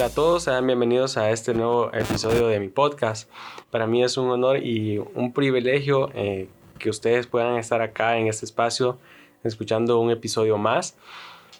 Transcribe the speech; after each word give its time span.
Hola 0.00 0.06
a 0.06 0.14
todos, 0.14 0.44
sean 0.44 0.66
bienvenidos 0.66 1.18
a 1.18 1.30
este 1.30 1.52
nuevo 1.52 1.92
episodio 1.92 2.48
de 2.48 2.58
mi 2.58 2.68
podcast. 2.68 3.30
Para 3.70 3.86
mí 3.86 4.02
es 4.02 4.16
un 4.16 4.30
honor 4.30 4.56
y 4.64 4.96
un 4.96 5.34
privilegio 5.34 6.08
eh, 6.14 6.48
que 6.78 6.88
ustedes 6.88 7.26
puedan 7.26 7.58
estar 7.58 7.82
acá 7.82 8.16
en 8.16 8.26
este 8.26 8.46
espacio 8.46 8.96
escuchando 9.44 10.00
un 10.00 10.10
episodio 10.10 10.56
más. 10.56 10.96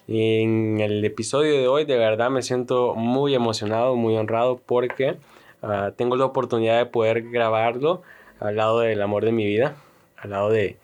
En 0.07 0.79
el 0.81 1.05
episodio 1.05 1.53
de 1.53 1.67
hoy 1.67 1.85
de 1.85 1.99
verdad 1.99 2.31
me 2.31 2.41
siento 2.41 2.95
muy 2.95 3.35
emocionado, 3.35 3.95
muy 3.95 4.17
honrado 4.17 4.59
porque 4.65 5.19
ah, 5.61 5.91
tengo 5.95 6.15
la 6.15 6.25
oportunidad 6.25 6.79
de 6.79 6.87
poder 6.87 7.29
grabarlo 7.29 8.01
al 8.39 8.55
lado 8.55 8.79
del 8.79 9.03
amor 9.03 9.23
de 9.23 9.33
mi 9.33 9.45
vida, 9.45 9.75
al 10.17 10.31
lado 10.31 10.49
de, 10.49 10.77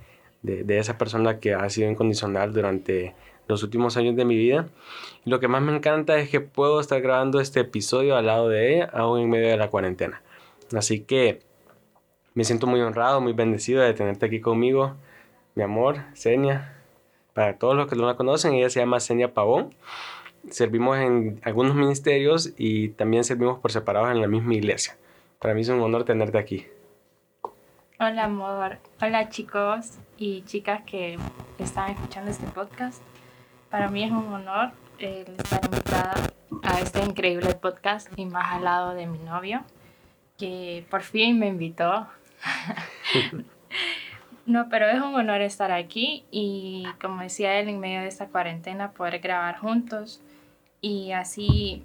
de 0.44 0.78
esa 0.78 1.00
persona 1.00 1.40
que 1.40 1.56
ha 1.56 1.68
sido 1.72 1.90
incondicional 1.90 2.54
durante 2.54 3.16
los 3.48 3.64
últimos 3.64 3.98
años 3.98 4.16
de 4.16 4.26
mi 4.26 4.36
vida. 4.36 4.68
Lo 5.26 5.40
que 5.40 5.48
más 5.48 5.62
me 5.62 5.76
encanta 5.76 6.18
es 6.18 6.30
que 6.30 6.42
puedo 6.42 6.80
estar 6.80 7.02
grabando 7.02 7.40
este 7.40 7.62
episodio 7.62 8.16
al 8.16 8.26
lado 8.26 8.50
de 8.50 8.76
ella, 8.76 8.90
aún 8.94 9.20
en 9.20 9.30
medio 9.30 9.50
de 9.50 9.58
la 9.58 9.70
cuarentena. 9.70 10.22
Así 10.76 11.00
que 11.00 11.42
me 12.34 12.44
siento 12.44 12.68
muy 12.68 12.82
honrado, 12.82 13.22
muy 13.22 13.34
bendecido 13.34 13.82
de 13.82 13.94
tenerte 13.94 14.26
aquí 14.26 14.40
conmigo, 14.40 14.96
mi 15.56 15.64
amor, 15.64 15.98
Senia. 16.14 16.74
Para 17.34 17.58
todos 17.58 17.76
los 17.76 17.88
que 17.88 17.96
no 17.96 18.06
la 18.06 18.16
conocen, 18.16 18.54
ella 18.54 18.70
se 18.70 18.80
llama 18.80 19.00
Senia 19.00 19.34
Pavón. 19.34 19.74
Servimos 20.50 20.98
en 20.98 21.40
algunos 21.44 21.76
ministerios 21.76 22.54
y 22.58 22.90
también 22.90 23.24
servimos 23.24 23.60
por 23.60 23.72
separados 23.72 24.12
en 24.12 24.22
la 24.22 24.28
misma 24.28 24.54
iglesia. 24.54 24.98
Para 25.40 25.54
mí 25.54 25.62
es 25.62 25.70
un 25.70 25.82
honor 25.82 26.04
tenerte 26.04 26.38
aquí. 26.38 26.68
Hola 28.00 28.26
amor, 28.26 28.78
hola 29.02 29.30
chicos 29.30 29.98
y 30.18 30.44
chicas 30.44 30.84
que 30.84 31.18
están 31.58 31.90
escuchando 31.90 32.30
este 32.30 32.46
podcast. 32.46 33.02
Para 33.70 33.90
mí 33.90 34.04
es 34.04 34.12
un 34.12 34.34
honor 34.34 34.72
eh, 35.00 35.26
estar 35.38 35.64
invitada 35.66 36.14
a 36.64 36.80
este 36.80 37.04
increíble 37.04 37.54
podcast 37.54 38.08
y 38.18 38.26
más 38.26 38.54
al 38.54 38.64
lado 38.64 38.94
de 38.94 39.08
mi 39.08 39.20
novio, 39.20 39.64
que 40.38 40.86
por 40.90 41.02
fin 41.02 41.38
me 41.38 41.48
invitó. 41.48 42.08
no, 44.46 44.70
pero 44.70 44.88
es 44.88 45.02
un 45.02 45.16
honor 45.16 45.42
estar 45.42 45.72
aquí 45.72 46.26
y 46.32 46.86
como 47.02 47.22
decía 47.22 47.60
él, 47.60 47.68
en 47.68 47.80
medio 47.80 48.02
de 48.02 48.08
esta 48.08 48.28
cuarentena, 48.28 48.92
poder 48.92 49.20
grabar 49.20 49.60
juntos 49.60 50.22
y 50.80 51.12
así 51.12 51.84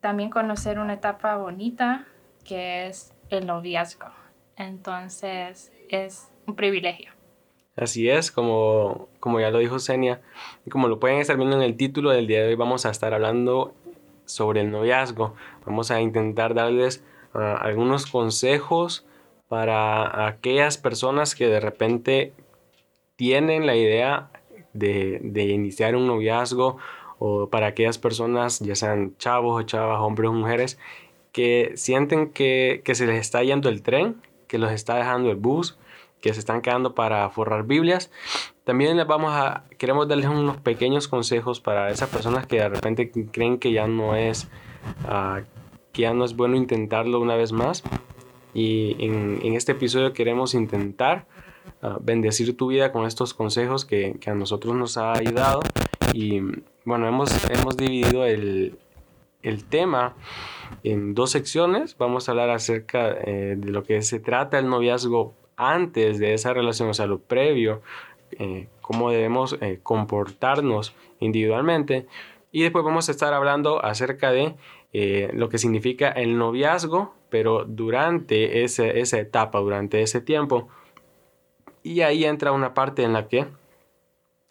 también 0.00 0.28
conocer 0.28 0.78
una 0.78 0.94
etapa 0.94 1.36
bonita 1.36 2.04
que 2.44 2.88
es 2.88 3.14
el 3.30 3.46
noviazgo. 3.46 4.10
Entonces 4.56 5.72
es 5.88 6.30
un 6.46 6.56
privilegio. 6.56 7.11
Así 7.76 8.10
es, 8.10 8.30
como, 8.30 9.08
como 9.18 9.40
ya 9.40 9.50
lo 9.50 9.58
dijo 9.58 9.78
Senia, 9.78 10.20
y 10.66 10.70
como 10.70 10.88
lo 10.88 11.00
pueden 11.00 11.18
estar 11.18 11.36
viendo 11.36 11.56
en 11.56 11.62
el 11.62 11.76
título 11.76 12.10
del 12.10 12.26
día 12.26 12.42
de 12.42 12.48
hoy, 12.48 12.54
vamos 12.54 12.84
a 12.84 12.90
estar 12.90 13.14
hablando 13.14 13.74
sobre 14.26 14.60
el 14.60 14.70
noviazgo. 14.70 15.34
Vamos 15.64 15.90
a 15.90 16.00
intentar 16.00 16.54
darles 16.54 17.02
ah, 17.34 17.56
algunos 17.60 18.06
consejos 18.06 19.06
para 19.48 20.26
aquellas 20.26 20.78
personas 20.78 21.34
que 21.34 21.46
de 21.46 21.60
repente 21.60 22.32
tienen 23.16 23.66
la 23.66 23.76
idea 23.76 24.30
de, 24.74 25.20
de, 25.22 25.44
iniciar 25.44 25.96
un 25.96 26.06
noviazgo 26.06 26.78
o 27.18 27.48
para 27.48 27.68
aquellas 27.68 27.98
personas, 27.98 28.60
ya 28.60 28.74
sean 28.74 29.16
chavos 29.18 29.62
o 29.62 29.66
chavas, 29.66 30.00
hombres 30.00 30.30
o 30.30 30.32
mujeres, 30.32 30.78
que 31.32 31.72
sienten 31.76 32.30
que, 32.30 32.82
que 32.84 32.94
se 32.94 33.06
les 33.06 33.20
está 33.20 33.42
yendo 33.42 33.68
el 33.68 33.82
tren, 33.82 34.20
que 34.48 34.58
los 34.58 34.72
está 34.72 34.96
dejando 34.96 35.30
el 35.30 35.36
bus 35.36 35.78
que 36.22 36.32
se 36.32 36.40
están 36.40 36.62
quedando 36.62 36.94
para 36.94 37.28
forrar 37.28 37.64
Biblias. 37.64 38.10
También 38.64 38.96
les 38.96 39.06
vamos 39.06 39.32
a, 39.34 39.64
queremos 39.76 40.08
darles 40.08 40.26
unos 40.26 40.56
pequeños 40.58 41.08
consejos 41.08 41.60
para 41.60 41.90
esas 41.90 42.08
personas 42.08 42.46
que 42.46 42.56
de 42.56 42.68
repente 42.68 43.10
creen 43.30 43.58
que 43.58 43.72
ya 43.72 43.86
no 43.86 44.14
es, 44.14 44.48
uh, 45.04 45.42
que 45.92 46.02
ya 46.02 46.14
no 46.14 46.24
es 46.24 46.34
bueno 46.34 46.56
intentarlo 46.56 47.20
una 47.20 47.34
vez 47.34 47.52
más. 47.52 47.82
Y 48.54 48.96
en, 49.04 49.40
en 49.42 49.54
este 49.54 49.72
episodio 49.72 50.12
queremos 50.12 50.54
intentar 50.54 51.26
uh, 51.82 51.98
bendecir 52.00 52.56
tu 52.56 52.68
vida 52.68 52.92
con 52.92 53.04
estos 53.04 53.34
consejos 53.34 53.84
que, 53.84 54.16
que, 54.20 54.30
a 54.30 54.34
nosotros 54.34 54.74
nos 54.76 54.96
ha 54.96 55.12
ayudado. 55.12 55.60
Y 56.14 56.40
bueno, 56.84 57.08
hemos, 57.08 57.32
hemos 57.50 57.76
dividido 57.76 58.24
el, 58.26 58.78
el 59.42 59.64
tema 59.64 60.14
en 60.84 61.14
dos 61.14 61.30
secciones. 61.30 61.96
Vamos 61.98 62.28
a 62.28 62.32
hablar 62.32 62.50
acerca 62.50 63.10
eh, 63.10 63.56
de 63.58 63.70
lo 63.70 63.82
que 63.82 64.02
se 64.02 64.20
trata 64.20 64.58
el 64.58 64.68
noviazgo 64.68 65.34
antes 65.56 66.18
de 66.18 66.34
esa 66.34 66.52
relación, 66.52 66.88
o 66.88 66.94
sea, 66.94 67.06
lo 67.06 67.18
previo, 67.20 67.82
eh, 68.38 68.68
cómo 68.80 69.10
debemos 69.10 69.56
eh, 69.60 69.80
comportarnos 69.82 70.94
individualmente. 71.20 72.06
Y 72.50 72.62
después 72.62 72.84
vamos 72.84 73.08
a 73.08 73.12
estar 73.12 73.32
hablando 73.32 73.84
acerca 73.84 74.30
de 74.32 74.54
eh, 74.92 75.30
lo 75.32 75.48
que 75.48 75.58
significa 75.58 76.10
el 76.10 76.38
noviazgo, 76.38 77.14
pero 77.30 77.64
durante 77.64 78.64
ese, 78.64 79.00
esa 79.00 79.18
etapa, 79.18 79.58
durante 79.60 80.02
ese 80.02 80.20
tiempo. 80.20 80.68
Y 81.82 82.02
ahí 82.02 82.24
entra 82.24 82.52
una 82.52 82.74
parte 82.74 83.02
en 83.02 83.12
la 83.12 83.28
que 83.28 83.46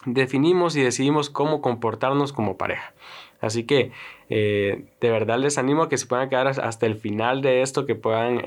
definimos 0.05 0.75
y 0.75 0.81
decidimos 0.81 1.29
cómo 1.29 1.61
comportarnos 1.61 2.33
como 2.33 2.57
pareja. 2.57 2.93
Así 3.39 3.65
que 3.65 3.91
de 4.29 4.87
verdad 5.01 5.37
les 5.39 5.57
animo 5.57 5.83
a 5.83 5.89
que 5.89 5.97
se 5.97 6.05
puedan 6.05 6.29
quedar 6.29 6.47
hasta 6.47 6.85
el 6.85 6.95
final 6.95 7.41
de 7.41 7.61
esto, 7.61 7.85
que 7.85 7.95
puedan 7.95 8.41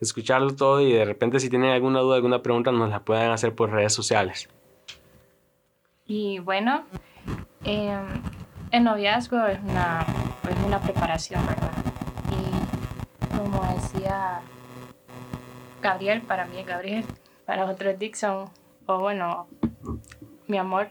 escucharlo 0.00 0.54
todo 0.54 0.80
y 0.80 0.92
de 0.92 1.04
repente 1.04 1.40
si 1.40 1.48
tienen 1.48 1.70
alguna 1.70 2.00
duda, 2.00 2.16
alguna 2.16 2.42
pregunta, 2.42 2.72
nos 2.72 2.90
la 2.90 3.00
pueden 3.00 3.30
hacer 3.30 3.54
por 3.54 3.70
redes 3.70 3.92
sociales. 3.92 4.48
Y 6.06 6.38
bueno, 6.38 6.84
em, 7.64 8.22
el 8.70 8.84
noviazgo 8.84 9.46
es 9.46 9.58
una, 9.60 10.04
es 10.50 10.66
una 10.66 10.80
preparación, 10.80 11.46
¿verdad? 11.46 11.72
Y 12.30 13.36
como 13.36 13.64
decía 13.74 14.40
Gabriel, 15.80 16.22
para 16.22 16.44
mí 16.46 16.58
es 16.58 16.66
Gabriel, 16.66 17.04
para 17.46 17.64
otros 17.66 17.98
Dixon, 17.98 18.50
o 18.86 18.98
bueno, 18.98 19.48
mi 20.46 20.58
amor, 20.58 20.90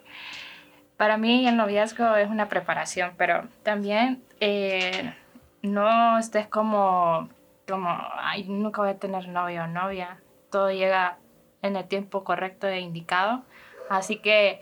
para 0.97 1.17
mí 1.17 1.47
el 1.47 1.57
noviazgo 1.57 2.15
es 2.15 2.29
una 2.29 2.47
preparación, 2.47 3.13
pero 3.17 3.47
también 3.63 4.23
eh, 4.39 5.13
no 5.61 6.17
estés 6.17 6.47
como 6.47 7.29
como, 7.67 7.89
ay, 8.17 8.45
nunca 8.45 8.81
voy 8.81 8.91
a 8.91 8.99
tener 8.99 9.27
novio 9.27 9.63
o 9.63 9.67
novia. 9.67 10.21
Todo 10.49 10.71
llega 10.71 11.17
en 11.61 11.75
el 11.75 11.87
tiempo 11.87 12.23
correcto 12.23 12.67
e 12.67 12.79
indicado. 12.79 13.43
Así 13.89 14.17
que 14.17 14.61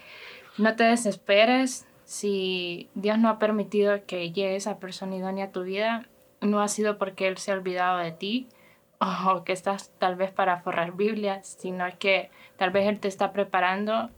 no 0.58 0.76
te 0.76 0.84
desesperes. 0.84 1.88
Si 2.06 2.90
Dios 2.94 3.18
no 3.18 3.30
ha 3.30 3.40
permitido 3.40 4.06
que 4.06 4.32
llegue 4.32 4.56
esa 4.56 4.80
persona 4.80 5.16
idónea 5.16 5.46
a 5.46 5.52
tu 5.52 5.64
vida, 5.64 6.08
no 6.42 6.62
ha 6.62 6.68
sido 6.68 6.98
porque 6.98 7.28
Él 7.28 7.38
se 7.38 7.52
ha 7.52 7.56
olvidado 7.56 8.00
de 8.00 8.12
ti 8.12 8.50
o 9.00 9.44
que 9.44 9.54
estás 9.54 9.92
tal 9.98 10.16
vez 10.16 10.32
para 10.32 10.62
forrar 10.62 10.94
Biblias, 10.94 11.58
sino 11.60 11.86
que 12.00 12.30
tal 12.58 12.72
vez 12.72 12.88
Él 12.88 13.00
te 13.00 13.08
está 13.08 13.32
preparando 13.32 14.10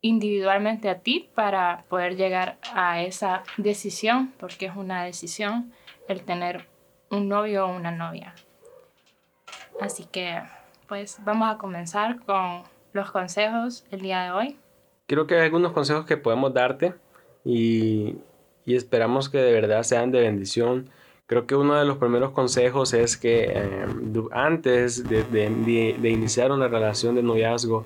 individualmente 0.00 0.90
a 0.90 0.98
ti 0.98 1.30
para 1.34 1.84
poder 1.88 2.16
llegar 2.16 2.58
a 2.74 3.02
esa 3.02 3.44
decisión, 3.56 4.32
porque 4.38 4.66
es 4.66 4.76
una 4.76 5.04
decisión 5.04 5.72
el 6.08 6.24
tener 6.24 6.66
un 7.12 7.28
novio 7.28 7.66
o 7.66 7.76
una 7.76 7.92
novia. 7.92 8.34
Así 9.80 10.06
que, 10.10 10.40
pues 10.88 11.18
vamos 11.24 11.54
a 11.54 11.58
comenzar 11.58 12.20
con 12.24 12.62
los 12.92 13.10
consejos 13.10 13.84
el 13.90 14.00
día 14.00 14.24
de 14.24 14.30
hoy. 14.32 14.58
Creo 15.06 15.26
que 15.26 15.34
hay 15.36 15.42
algunos 15.42 15.72
consejos 15.72 16.06
que 16.06 16.16
podemos 16.16 16.54
darte 16.54 16.94
y, 17.44 18.16
y 18.64 18.76
esperamos 18.76 19.28
que 19.28 19.38
de 19.38 19.52
verdad 19.52 19.82
sean 19.82 20.10
de 20.10 20.20
bendición. 20.20 20.88
Creo 21.26 21.46
que 21.46 21.54
uno 21.54 21.74
de 21.74 21.84
los 21.84 21.98
primeros 21.98 22.30
consejos 22.32 22.94
es 22.94 23.16
que 23.16 23.44
eh, 23.44 23.86
antes 24.32 25.08
de, 25.08 25.22
de, 25.24 26.10
iniciar 26.10 26.50
una 26.50 26.68
relación 26.68 27.14
de 27.14 27.22
noviazgo, 27.22 27.84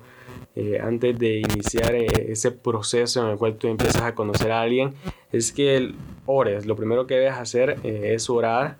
eh, 0.55 0.79
antes 0.81 1.17
de 1.19 1.39
iniciar 1.39 1.95
eh, 1.95 2.07
ese 2.29 2.51
proceso 2.51 3.23
en 3.23 3.31
el 3.31 3.37
cual 3.37 3.55
tú 3.55 3.67
empiezas 3.67 4.03
a 4.03 4.15
conocer 4.15 4.51
a 4.51 4.61
alguien, 4.61 4.93
es 5.31 5.51
que 5.51 5.93
ores. 6.25 6.65
Lo 6.65 6.75
primero 6.75 7.07
que 7.07 7.15
debes 7.15 7.33
hacer 7.33 7.79
es 7.83 8.29
orar 8.29 8.77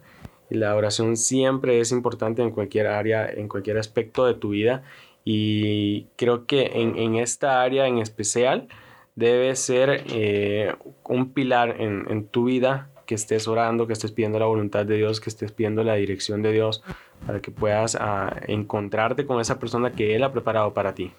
la 0.50 0.76
oración 0.76 1.18
siempre 1.18 1.80
es 1.80 1.92
importante 1.92 2.42
en 2.42 2.52
cualquier 2.52 2.88
área, 2.88 3.30
en 3.30 3.48
cualquier 3.48 3.78
aspecto 3.78 4.26
de 4.26 4.34
tu 4.34 4.50
vida. 4.50 4.84
Y 5.26 6.08
creo 6.16 6.46
que 6.46 6.72
en, 6.74 7.16
esta 7.16 7.62
área 7.62 7.86
en 7.88 7.98
especial 7.98 8.70
debe 9.16 9.56
ser 9.58 10.06
eh, 10.14 10.74
un 11.04 11.34
pilar 11.34 11.82
en, 11.82 12.28
tu 12.28 12.46
vida 12.46 12.90
que 13.06 13.16
estés 13.16 13.48
orando, 13.48 13.88
que 13.88 13.94
estés 13.94 14.12
pidiendo 14.12 14.40
la 14.40 14.46
voluntad 14.46 14.86
de 14.86 14.96
Dios, 14.96 15.20
que 15.20 15.30
estés 15.30 15.52
pidiendo 15.52 15.84
la 15.84 15.96
dirección 15.96 16.42
de 16.42 16.54
Dios 16.54 16.82
para 17.26 17.42
que 17.42 17.52
puedas 17.52 17.98
ah, 18.00 18.38
encontrarte 18.48 19.26
con 19.26 19.42
esa 19.42 19.60
persona 19.60 19.92
que 19.92 20.16
Él 20.16 20.24
ha 20.24 20.32
preparado 20.32 20.74
para 20.74 20.94
ti. 20.94 21.12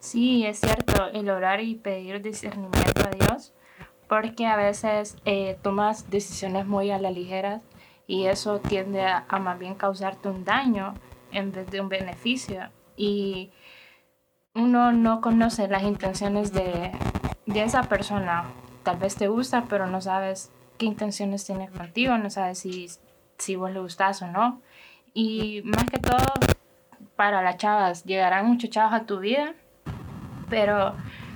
Sí, 0.00 0.44
es 0.44 0.60
cierto, 0.60 1.08
el 1.12 1.30
orar 1.30 1.60
y 1.60 1.74
pedir 1.76 2.20
discernimiento 2.20 3.02
a 3.04 3.10
Dios, 3.10 3.52
porque 4.06 4.46
a 4.46 4.56
veces 4.56 5.16
eh, 5.24 5.56
tomas 5.62 6.10
decisiones 6.10 6.66
muy 6.66 6.90
a 6.90 6.98
la 6.98 7.10
ligera 7.10 7.62
y 8.08 8.24
eso 8.26 8.58
tiende 8.58 9.02
a, 9.06 9.26
más 9.38 9.58
bien 9.58 9.74
causarte 9.74 10.30
un 10.30 10.42
daño 10.42 10.94
en 11.30 11.52
vez 11.52 11.70
de 11.70 11.82
un 11.82 11.90
beneficio. 11.90 12.70
Y 12.96 13.52
uno 14.54 14.92
no 14.92 15.20
conoce 15.20 15.68
las 15.68 15.82
intenciones 15.82 16.52
de, 16.54 16.90
de 17.44 17.62
esa 17.62 17.82
persona. 17.82 18.46
Tal 18.82 18.96
vez 18.96 19.14
te 19.14 19.28
gusta, 19.28 19.66
pero 19.68 19.86
no 19.86 20.00
sabes 20.00 20.50
qué 20.78 20.86
intenciones 20.86 21.44
tiene 21.44 21.68
contigo, 21.68 22.16
no 22.16 22.30
sabe 22.30 22.54
si, 22.54 22.88
si 23.36 23.56
vos 23.56 23.70
le 23.70 23.80
gustás 23.80 24.22
o 24.22 24.26
no. 24.26 24.62
Y 25.12 25.60
más 25.64 25.84
que 25.84 25.98
todo, 25.98 26.24
para 27.14 27.42
las 27.42 27.58
chavas, 27.58 28.04
llegarán 28.04 28.46
muchos 28.46 28.70
chavos 28.70 28.94
a 28.94 29.04
tu 29.04 29.18
vida, 29.18 29.52
pero 30.48 30.94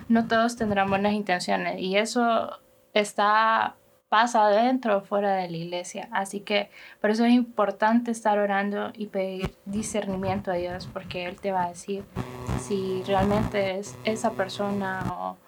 no 0.08 0.26
todos 0.26 0.56
tendrán 0.56 0.88
buenas 0.88 1.12
intenciones. 1.12 1.78
Y 1.78 1.98
eso 1.98 2.50
está 2.94 3.76
pasa 4.12 4.46
dentro 4.48 4.98
o 4.98 5.00
fuera 5.00 5.36
de 5.36 5.48
la 5.48 5.56
iglesia. 5.56 6.06
Así 6.12 6.40
que 6.40 6.68
por 7.00 7.08
eso 7.08 7.24
es 7.24 7.32
importante 7.32 8.10
estar 8.10 8.38
orando 8.38 8.92
y 8.92 9.06
pedir 9.06 9.54
discernimiento 9.64 10.50
a 10.50 10.54
Dios, 10.56 10.86
porque 10.92 11.24
Él 11.24 11.40
te 11.40 11.50
va 11.50 11.64
a 11.64 11.68
decir 11.70 12.04
si 12.60 13.02
realmente 13.06 13.78
es 13.78 13.96
esa 14.04 14.32
persona 14.32 15.02
o, 15.14 15.38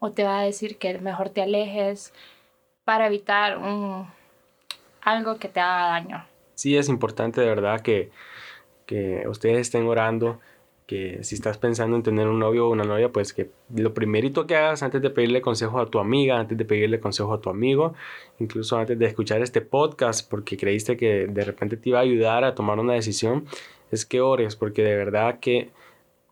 o 0.00 0.10
te 0.10 0.24
va 0.24 0.40
a 0.40 0.42
decir 0.42 0.76
que 0.76 0.98
mejor 0.98 1.30
te 1.30 1.40
alejes 1.40 2.12
para 2.84 3.06
evitar 3.06 3.56
un, 3.56 4.06
algo 5.00 5.38
que 5.38 5.48
te 5.48 5.60
haga 5.60 5.86
daño. 5.86 6.26
Sí, 6.56 6.76
es 6.76 6.90
importante 6.90 7.40
de 7.40 7.46
verdad 7.46 7.80
que, 7.80 8.10
que 8.84 9.24
ustedes 9.28 9.60
estén 9.60 9.86
orando 9.86 10.40
que 10.90 11.22
si 11.22 11.36
estás 11.36 11.56
pensando 11.56 11.94
en 11.94 12.02
tener 12.02 12.26
un 12.26 12.40
novio 12.40 12.66
o 12.66 12.70
una 12.72 12.82
novia, 12.82 13.12
pues 13.12 13.32
que 13.32 13.52
lo 13.76 13.94
primerito 13.94 14.48
que 14.48 14.56
hagas 14.56 14.82
antes 14.82 15.00
de 15.00 15.08
pedirle 15.08 15.40
consejo 15.40 15.78
a 15.78 15.86
tu 15.86 16.00
amiga, 16.00 16.40
antes 16.40 16.58
de 16.58 16.64
pedirle 16.64 16.98
consejo 16.98 17.32
a 17.32 17.40
tu 17.40 17.48
amigo, 17.48 17.94
incluso 18.40 18.76
antes 18.76 18.98
de 18.98 19.06
escuchar 19.06 19.40
este 19.40 19.60
podcast, 19.60 20.28
porque 20.28 20.56
creíste 20.56 20.96
que 20.96 21.28
de 21.28 21.44
repente 21.44 21.76
te 21.76 21.90
iba 21.90 22.00
a 22.00 22.02
ayudar 22.02 22.42
a 22.42 22.56
tomar 22.56 22.80
una 22.80 22.94
decisión, 22.94 23.44
es 23.92 24.04
que 24.04 24.20
ores, 24.20 24.56
porque 24.56 24.82
de 24.82 24.96
verdad 24.96 25.38
que 25.38 25.70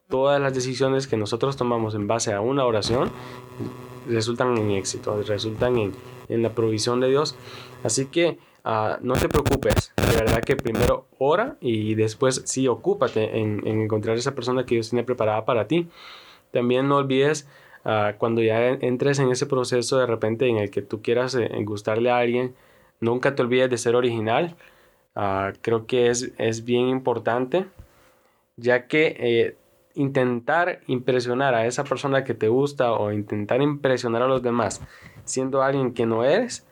todas 0.09 0.41
las 0.41 0.53
decisiones 0.53 1.07
que 1.07 1.17
nosotros 1.17 1.57
tomamos 1.57 1.95
en 1.95 2.09
base 2.09 2.33
a 2.33 2.41
una 2.41 2.65
oración 2.65 3.13
resultan 4.09 4.59
en 4.59 4.73
éxito, 4.73 5.23
resultan 5.23 5.79
en, 5.79 5.93
en 6.29 6.43
la 6.43 6.53
provisión 6.53 6.99
de 6.99 7.11
Dios. 7.11 7.37
Así 7.85 8.07
que 8.07 8.39
Ah, 8.71 8.99
no 9.01 9.15
te 9.15 9.31
preocupes, 9.31 9.95
que 10.41 10.57
primero 10.57 11.07
ora 11.19 11.57
y 11.61 11.95
después 11.95 12.43
sí 12.45 12.69
ocúpate 12.69 13.39
en, 13.39 13.67
encontrar 13.67 14.17
esa 14.17 14.35
persona 14.35 14.65
que 14.65 14.75
Dios 14.77 14.91
tiene 14.91 15.05
preparada 15.05 15.45
para 15.45 15.67
ti. 15.67 15.89
También 16.51 16.89
no 16.89 16.97
olvides 16.97 17.49
ah, 17.85 18.15
cuando 18.19 18.43
ya 18.43 18.69
entres 18.69 19.19
en 19.19 19.31
ese 19.31 19.47
proceso 19.47 19.99
de 19.99 20.07
repente 20.07 20.49
en 20.49 20.59
el 20.59 20.71
que 20.71 20.83
tú 20.83 21.03
quieras 21.03 21.35
eh, 21.35 21.51
gustarle 21.65 22.11
a 22.11 22.19
alguien, 22.19 22.55
nunca 23.01 23.35
te 23.35 23.43
olvides 23.43 23.71
de 23.71 23.79
ser 23.79 23.97
original. 23.97 24.57
Ah, 25.15 25.53
creo 25.63 25.87
que 25.87 26.09
es, 26.09 26.33
es, 26.39 26.65
bien 26.65 26.89
importante, 26.89 27.67
ya 28.57 28.87
que 28.87 29.17
eh, 29.19 29.57
intentar 29.95 30.81
impresionar 30.87 31.55
a 31.55 31.67
esa 31.67 31.85
persona 31.85 32.25
que 32.25 32.35
te 32.35 32.49
gusta 32.49 32.93
o 32.93 33.13
intentar 33.13 33.61
impresionar 33.63 34.23
a 34.23 34.29
los 34.29 34.43
demás 34.43 34.81
siendo 35.29 35.63
alguien 35.63 35.93
que 35.93 36.07
no 36.07 36.25
eres, 36.25 36.67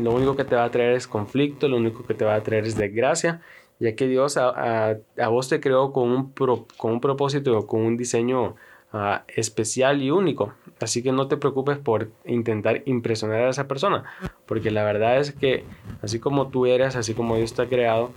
lo 0.00 0.12
único 0.12 0.36
que 0.36 0.44
te 0.44 0.56
va 0.56 0.64
a 0.64 0.70
traer 0.70 0.94
es 0.94 1.06
conflicto, 1.06 1.68
lo 1.68 1.76
único 1.76 2.04
que 2.04 2.14
te 2.14 2.24
va 2.24 2.34
a 2.34 2.42
traer 2.42 2.64
es 2.66 2.76
desgracia, 2.76 3.42
ya 3.78 3.94
que 3.94 4.06
Dios 4.06 4.36
a, 4.36 4.96
vos 5.28 5.48
te 5.48 5.60
creó 5.60 5.92
con 5.92 6.10
un, 6.10 6.32
con 6.76 6.92
un 6.92 7.00
propósito, 7.00 7.66
con 7.66 7.82
un 7.82 7.96
diseño 7.96 8.56
ah, 8.92 9.24
especial 9.28 10.02
y 10.02 10.10
único. 10.10 10.54
Así 10.80 11.02
que 11.02 11.12
no 11.12 11.28
te 11.28 11.36
preocupes 11.36 11.78
por 11.78 12.10
intentar 12.24 12.82
impresionar 12.86 13.42
a 13.42 13.50
esa 13.50 13.68
persona, 13.68 14.04
porque 14.46 14.70
la 14.70 14.84
verdad 14.84 15.18
es 15.18 15.32
que 15.32 15.64
así 16.02 16.18
como 16.18 16.48
tú 16.48 16.66
eres, 16.66 16.96
así 16.96 17.14
como 17.14 17.36
Dios 17.36 17.54
te 17.54 17.62
ha 17.62 17.68
creado, 17.68 18.10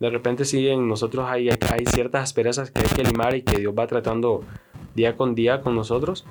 de 0.00 0.10
repente 0.10 0.44
sí 0.44 0.68
en 0.68 0.88
nosotros 0.88 1.26
hay, 1.28 1.50
hay 1.50 1.86
ciertas 1.86 2.24
asperezas 2.24 2.70
que 2.70 2.80
hay 2.80 2.88
que 2.88 3.04
limar 3.04 3.36
y 3.36 3.42
que 3.42 3.58
Dios 3.58 3.74
va 3.78 3.86
tratando 3.86 4.42
día 4.94 5.16
con 5.16 5.34
día 5.34 5.60
con 5.60 5.76
nosotros, 5.76 6.24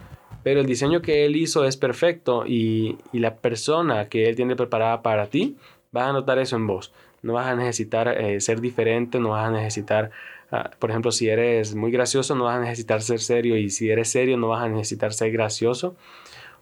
pero 0.44 0.62
el 0.62 0.66
diseño 0.66 1.02
que 1.02 1.26
él 1.26 1.36
hizo 1.36 1.66
es 1.66 1.78
perfecto 1.78 2.46
y, 2.46 2.98
la 3.12 3.36
persona 3.36 4.08
que 4.10 4.30
él 4.30 4.36
tiene 4.36 4.56
preparada 4.56 5.02
para 5.02 5.28
ti, 5.28 5.58
vas 5.92 6.10
a 6.10 6.14
notar 6.14 6.40
eso 6.40 6.56
en 6.56 6.68
vos. 6.68 6.94
No 7.22 7.34
vas 7.34 7.48
a 7.48 7.56
necesitar 7.56 8.08
eh, 8.08 8.40
ser 8.40 8.62
diferente, 8.62 9.20
no 9.20 9.30
vas 9.30 9.48
a 9.48 9.52
necesitar, 9.52 10.12
ah, 10.52 10.72
por 10.80 10.90
ejemplo, 10.90 11.12
si 11.12 11.28
eres 11.28 11.76
muy 11.76 11.92
gracioso, 11.92 12.36
no 12.36 12.46
vas 12.46 12.58
a 12.58 12.62
necesitar 12.62 13.02
ser 13.02 13.20
serio 13.20 13.58
y 13.58 13.70
si 13.70 13.90
eres 13.90 14.10
serio, 14.10 14.38
no 14.38 14.50
vas 14.50 14.64
a 14.64 14.70
necesitar 14.70 15.14
ser 15.14 15.32
gracioso. 15.32 15.96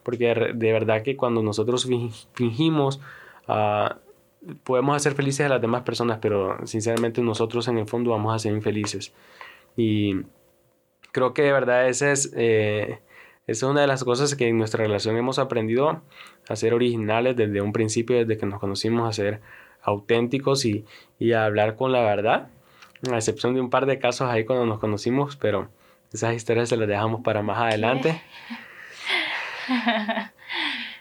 Porque 0.02 0.34
de 0.54 0.72
verdad 0.72 1.02
que 1.02 1.16
cuando 1.16 1.42
nosotros 1.42 1.88
fingimos, 2.32 3.00
ah, 3.46 3.98
podemos 4.64 4.96
hacer 4.96 5.14
felices 5.14 5.46
a 5.46 5.48
las 5.48 5.60
demás 5.60 5.82
personas, 5.82 6.18
pero 6.20 6.66
sinceramente 6.66 7.22
nosotros 7.22 7.68
en 7.68 7.78
el 7.78 7.86
fondo 7.86 8.10
vamos 8.10 8.34
a 8.34 8.38
ser 8.38 8.52
infelices. 8.52 9.12
Y 9.76 10.22
creo 11.12 11.34
que 11.34 11.42
de 11.42 11.52
verdad 11.52 11.88
ese 11.88 12.12
es... 12.12 12.32
Eh, 12.36 12.98
esa 13.48 13.64
es 13.64 13.70
una 13.70 13.80
de 13.80 13.86
las 13.86 14.04
cosas 14.04 14.34
que 14.34 14.46
en 14.46 14.58
nuestra 14.58 14.84
relación 14.84 15.16
hemos 15.16 15.38
aprendido 15.38 16.02
a 16.50 16.56
ser 16.56 16.74
originales 16.74 17.34
desde 17.34 17.62
un 17.62 17.72
principio, 17.72 18.18
desde 18.18 18.38
que 18.38 18.44
nos 18.44 18.60
conocimos, 18.60 19.08
a 19.08 19.12
ser 19.14 19.40
auténticos 19.80 20.66
y, 20.66 20.84
a 21.32 21.46
hablar 21.46 21.74
con 21.74 21.90
la 21.90 22.02
verdad, 22.02 22.48
a 23.10 23.16
excepción 23.16 23.54
de 23.54 23.62
un 23.62 23.70
par 23.70 23.86
de 23.86 23.98
casos 23.98 24.28
ahí 24.28 24.44
cuando 24.44 24.66
nos 24.66 24.78
conocimos, 24.78 25.36
pero 25.36 25.70
esas 26.12 26.34
historias 26.34 26.68
se 26.68 26.76
las 26.76 26.86
dejamos 26.86 27.22
para 27.22 27.40
más 27.40 27.56
adelante. 27.56 28.20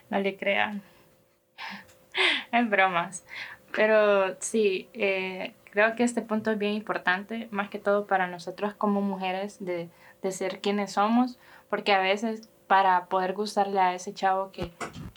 no 0.10 0.20
le 0.20 0.38
crean. 0.38 0.82
Es 2.54 2.70
bromas. 2.70 3.26
Pero 3.76 4.38
sí, 4.40 4.88
eh, 4.94 5.54
creo 5.66 5.98
que 5.98 6.04
este 6.04 6.22
punto 6.22 6.50
es 6.50 6.58
bien 6.58 6.74
importante, 6.74 7.50
más 7.52 7.70
que 7.70 7.78
todo 7.78 8.08
para 8.08 8.26
nosotros 8.28 8.74
como 8.74 9.02
mujeres, 9.02 9.58
de, 9.60 9.90
de 10.22 10.32
ser 10.32 10.62
quienes 10.62 10.94
somos, 10.94 11.38
porque 11.70 11.94
a 11.94 12.00
veces 12.00 12.50
para 12.68 13.06
poder 13.06 13.34
gustarle 13.34 13.80
a 13.80 13.94
ese 13.94 14.14
chavo 14.14 14.52
que, 14.52 14.72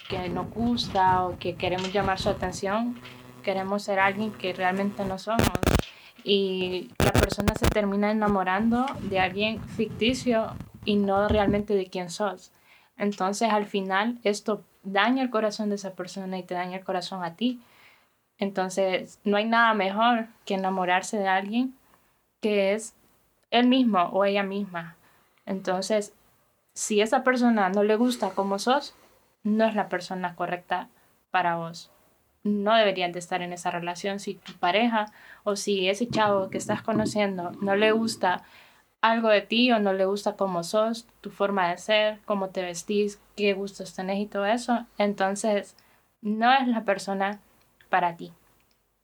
que 0.09 0.29
nos 0.29 0.49
gusta 0.49 1.25
o 1.25 1.37
que 1.37 1.55
queremos 1.55 1.91
llamar 1.91 2.19
su 2.19 2.29
atención, 2.29 2.99
queremos 3.43 3.83
ser 3.83 3.99
alguien 3.99 4.31
que 4.31 4.53
realmente 4.53 5.03
no 5.05 5.19
somos. 5.19 5.49
Y 6.23 6.91
la 6.99 7.11
persona 7.11 7.53
se 7.55 7.67
termina 7.67 8.11
enamorando 8.11 8.85
de 9.01 9.19
alguien 9.19 9.61
ficticio 9.69 10.51
y 10.85 10.95
no 10.95 11.27
realmente 11.27 11.73
de 11.75 11.87
quién 11.87 12.09
sos. 12.09 12.51
Entonces 12.97 13.49
al 13.49 13.65
final 13.65 14.19
esto 14.23 14.63
daña 14.83 15.23
el 15.23 15.29
corazón 15.29 15.69
de 15.69 15.75
esa 15.75 15.93
persona 15.93 16.37
y 16.37 16.43
te 16.43 16.53
daña 16.53 16.77
el 16.77 16.83
corazón 16.83 17.23
a 17.23 17.35
ti. 17.35 17.61
Entonces 18.37 19.19
no 19.23 19.37
hay 19.37 19.45
nada 19.45 19.73
mejor 19.73 20.27
que 20.45 20.53
enamorarse 20.53 21.17
de 21.17 21.27
alguien 21.27 21.75
que 22.41 22.73
es 22.73 22.95
él 23.49 23.67
mismo 23.67 24.03
o 24.13 24.25
ella 24.25 24.43
misma. 24.43 24.95
Entonces 25.45 26.13
si 26.73 27.01
esa 27.01 27.23
persona 27.23 27.69
no 27.69 27.83
le 27.83 27.95
gusta 27.95 28.31
como 28.31 28.59
sos, 28.59 28.95
no 29.43 29.65
es 29.65 29.75
la 29.75 29.89
persona 29.89 30.35
correcta 30.35 30.89
para 31.31 31.55
vos. 31.55 31.91
No 32.43 32.75
deberían 32.75 33.11
de 33.11 33.19
estar 33.19 33.41
en 33.41 33.53
esa 33.53 33.71
relación 33.71 34.19
si 34.19 34.35
tu 34.35 34.53
pareja 34.53 35.05
o 35.43 35.55
si 35.55 35.89
ese 35.89 36.07
chavo 36.07 36.49
que 36.49 36.57
estás 36.57 36.81
conociendo 36.81 37.51
no 37.61 37.75
le 37.75 37.91
gusta 37.91 38.43
algo 39.01 39.29
de 39.29 39.41
ti 39.41 39.71
o 39.71 39.79
no 39.79 39.93
le 39.93 40.05
gusta 40.05 40.35
cómo 40.35 40.63
sos, 40.63 41.07
tu 41.21 41.31
forma 41.31 41.69
de 41.69 41.77
ser, 41.77 42.19
cómo 42.25 42.49
te 42.49 42.61
vestís, 42.61 43.19
qué 43.35 43.53
gustos 43.53 43.95
tenés 43.95 44.19
y 44.19 44.27
todo 44.27 44.45
eso, 44.45 44.85
entonces 44.97 45.75
no 46.21 46.51
es 46.53 46.67
la 46.67 46.83
persona 46.83 47.39
para 47.89 48.15
ti. 48.15 48.31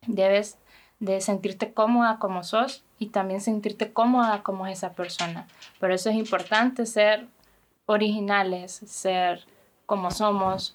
Debes 0.06 0.58
de 1.00 1.20
sentirte 1.20 1.72
cómoda 1.72 2.18
como 2.18 2.42
sos 2.42 2.84
y 2.98 3.08
también 3.08 3.40
sentirte 3.40 3.92
cómoda 3.92 4.42
como 4.42 4.66
esa 4.66 4.92
persona. 4.92 5.46
Por 5.78 5.92
eso 5.92 6.10
es 6.10 6.16
importante 6.16 6.86
ser 6.86 7.28
originales, 7.88 8.72
ser 8.72 9.44
como 9.86 10.10
somos 10.10 10.74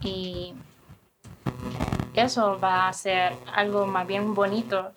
y 0.00 0.54
eso 2.14 2.58
va 2.58 2.88
a 2.88 2.92
ser 2.94 3.34
algo 3.54 3.86
más 3.86 4.06
bien 4.06 4.34
bonito, 4.34 4.92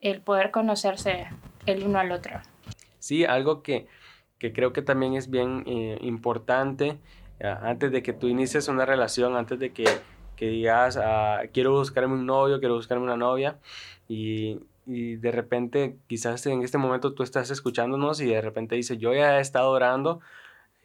el 0.00 0.22
poder 0.22 0.50
conocerse 0.50 1.26
el 1.66 1.84
uno 1.84 1.98
al 1.98 2.12
otro. 2.12 2.40
Sí, 2.98 3.24
algo 3.24 3.62
que, 3.62 3.86
creo 4.38 4.72
que 4.72 4.80
también 4.80 5.14
es 5.14 5.28
bien 5.28 5.64
eh, 5.66 5.98
importante 6.00 6.98
eh, 7.40 7.54
antes 7.62 7.92
de 7.92 8.02
que 8.02 8.14
tú 8.14 8.28
inicies 8.28 8.68
una 8.68 8.86
relación, 8.86 9.36
antes 9.36 9.58
de 9.58 9.72
que, 9.72 9.84
digas, 10.38 10.96
ah, 10.96 11.42
quiero 11.52 11.72
buscarme 11.72 12.14
un 12.14 12.24
novio, 12.24 12.58
quiero 12.58 12.74
buscarme 12.74 13.04
una 13.04 13.18
novia 13.18 13.58
y, 14.08 14.60
y 14.86 15.16
de 15.16 15.30
repente 15.30 15.96
quizás 16.06 16.46
en 16.46 16.62
este 16.62 16.78
momento 16.78 17.12
tú 17.12 17.22
estás 17.22 17.50
escuchándonos 17.50 18.22
y 18.22 18.28
de 18.28 18.40
repente 18.40 18.76
dices, 18.76 18.96
yo 18.98 19.12
ya 19.12 19.36
he 19.36 19.40
estado 19.42 19.70
orando 19.70 20.20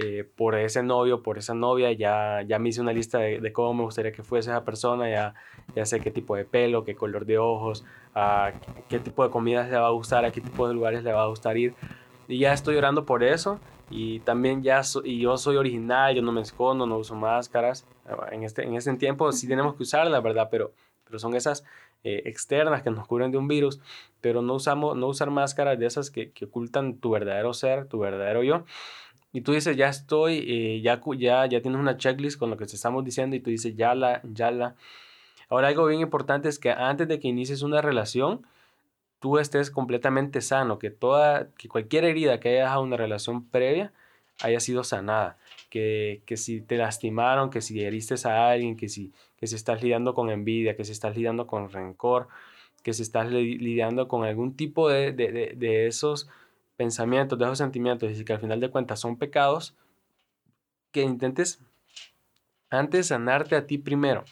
eh, 0.04 0.24
por 0.36 0.56
ese 0.56 0.82
novio, 0.82 1.22
por 1.22 1.38
esa 1.38 1.54
novia, 1.54 1.92
ya, 1.92 2.42
ya 2.48 2.58
me 2.60 2.70
hice 2.70 2.82
una 2.82 2.94
lista 2.94 3.20
de, 3.20 3.54
cómo 3.54 3.74
me 3.74 3.84
gustaría 3.84 4.12
que 4.12 4.24
fuese 4.24 4.50
esa 4.50 4.66
persona, 4.66 5.10
ya, 5.10 5.36
ya 5.76 5.86
sé 5.86 6.00
qué 6.00 6.10
tipo 6.10 6.36
de 6.36 6.46
pelo, 6.46 6.84
qué 6.84 6.96
color 6.96 7.26
de 7.26 7.38
ojos, 7.38 7.86
a 8.16 8.52
qué 8.90 9.00
tipo 9.00 9.24
de 9.24 9.30
comida 9.30 9.68
le 9.68 9.78
va 9.78 9.88
a 9.88 9.92
gustar, 9.92 10.26
a 10.26 10.32
qué 10.32 10.42
tipo 10.42 10.68
de 10.68 10.74
lugares 10.74 11.04
le 11.04 11.14
va 11.14 11.24
a 11.24 11.28
gustar 11.28 11.58
ir. 11.58 11.76
Y 12.28 12.40
ya 12.40 12.54
estoy 12.54 12.78
orando 12.78 13.06
por 13.06 13.24
eso. 13.24 13.60
Y 13.90 14.22
también 14.22 14.64
ya 14.64 14.82
y 15.04 15.20
yo 15.20 15.38
soy 15.38 15.58
original, 15.58 16.16
yo 16.16 16.22
no 16.22 16.32
me 16.32 16.42
escondo, 16.42 16.86
no 16.86 16.98
uso 16.98 17.14
máscaras. 17.14 17.86
En 18.32 18.44
este, 18.44 18.64
en 18.64 18.76
este 18.76 18.94
tiempo 18.96 19.32
sí 19.34 19.48
tenemos 19.48 19.76
que 19.76 19.84
usarla, 19.84 20.20
¿verdad? 20.22 20.48
Pero, 20.50 20.72
pero 21.04 21.20
son 21.20 21.36
esas 21.36 21.66
eh, 22.04 22.22
externas 22.26 22.84
que 22.84 22.90
nos 22.90 23.06
cubren 23.06 23.32
de 23.32 23.38
un 23.38 23.50
virus. 23.50 23.82
Pero 24.22 24.42
no, 24.42 24.56
usamos, 24.56 24.96
no 24.96 25.08
usar 25.08 25.30
máscaras 25.30 25.78
de 25.78 25.86
esas 25.86 26.10
que, 26.10 26.32
que 26.32 26.46
ocultan 26.46 27.00
tu 27.00 27.12
verdadero 27.12 27.54
ser, 27.54 27.86
tu 27.88 28.00
verdadero 28.00 28.44
yo. 28.44 28.64
Y 29.34 29.42
tú 29.42 29.54
dices, 29.54 29.78
ya 29.78 29.88
estoy, 29.88 30.40
eh, 30.48 30.82
ya, 30.82 31.02
ya, 31.18 31.46
ya 31.46 31.62
tienes 31.62 31.80
una 31.80 31.98
checklist 31.98 32.38
con 32.38 32.50
lo 32.50 32.58
que 32.58 32.66
te 32.66 32.76
estamos 32.76 33.06
diciendo 33.06 33.36
y 33.36 33.40
tú 33.40 33.50
dices, 33.50 33.76
ya 33.76 33.96
la, 33.96 34.22
ya 34.24 34.52
la. 34.52 34.76
Ahora 35.50 35.70
algo 35.70 35.86
bien 35.86 36.02
importante 36.02 36.50
es 36.50 36.60
que 36.60 36.72
antes 36.72 37.08
de 37.08 37.20
que 37.20 37.30
inicies 37.30 37.62
una 37.62 37.82
relación, 37.82 38.46
tú 39.20 39.38
estés 39.38 39.72
completamente 39.72 40.42
sano, 40.42 40.80
que, 40.80 40.90
toda, 40.90 41.50
que 41.58 41.70
cualquier 41.70 42.06
herida 42.06 42.40
que 42.40 42.50
haya 42.50 42.64
dejado 42.64 42.82
una 42.82 42.98
relación 42.98 43.46
previa 43.46 43.94
haya 44.42 44.60
sido 44.60 44.84
sanada, 44.84 45.38
que, 45.70 46.24
que, 46.26 46.36
si 46.36 46.62
te 46.62 46.78
lastimaron, 46.78 47.52
que 47.52 47.62
si 47.62 47.82
heriste 47.84 48.16
a 48.28 48.50
alguien, 48.50 48.76
que 48.76 48.90
si, 48.90 49.12
que 49.38 49.48
si 49.48 49.56
estás 49.56 49.84
lidiando 49.84 50.14
con 50.14 50.30
envidia, 50.30 50.76
que 50.76 50.84
si 50.84 50.92
estás 50.92 51.16
lidiando 51.16 51.48
con 51.48 51.70
rencor, 51.72 52.28
que 52.84 52.94
si 52.94 53.04
estás 53.04 53.30
lidiando 53.30 54.08
con 54.08 54.24
algún 54.26 54.56
tipo 54.56 54.90
de, 54.90 55.12
de, 55.12 55.32
de, 55.32 55.54
de 55.56 55.88
esos 55.88 56.28
pensamientos, 56.82 57.38
de 57.38 57.46
esos 57.46 57.60
sentimientos, 57.60 58.10
y 58.12 58.26
que 58.26 58.34
al 58.34 58.40
final 58.40 58.60
de 58.60 58.72
cuentas 58.72 59.00
son 59.00 59.16
pecados, 59.18 59.76
que 60.92 61.04
intentes 61.04 61.60
antes 62.72 63.08
sanarte 63.08 63.56
a 63.56 63.68
ti 63.68 63.78
primero 63.78 64.24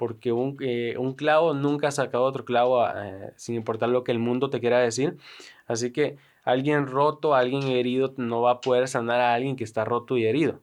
porque 0.00 0.32
un, 0.32 0.56
eh, 0.60 0.94
un 0.96 1.12
clavo 1.12 1.52
nunca 1.52 1.88
ha 1.88 1.90
sacado 1.90 2.24
otro 2.24 2.46
clavo 2.46 2.88
eh, 2.88 3.34
sin 3.36 3.54
importar 3.54 3.90
lo 3.90 4.02
que 4.02 4.12
el 4.12 4.18
mundo 4.18 4.48
te 4.48 4.58
quiera 4.58 4.78
decir. 4.78 5.18
Así 5.66 5.92
que 5.92 6.16
alguien 6.42 6.86
roto, 6.86 7.34
alguien 7.34 7.64
herido 7.64 8.14
no 8.16 8.40
va 8.40 8.52
a 8.52 8.60
poder 8.62 8.88
sanar 8.88 9.20
a 9.20 9.34
alguien 9.34 9.56
que 9.56 9.64
está 9.64 9.84
roto 9.84 10.16
y 10.16 10.24
herido. 10.24 10.62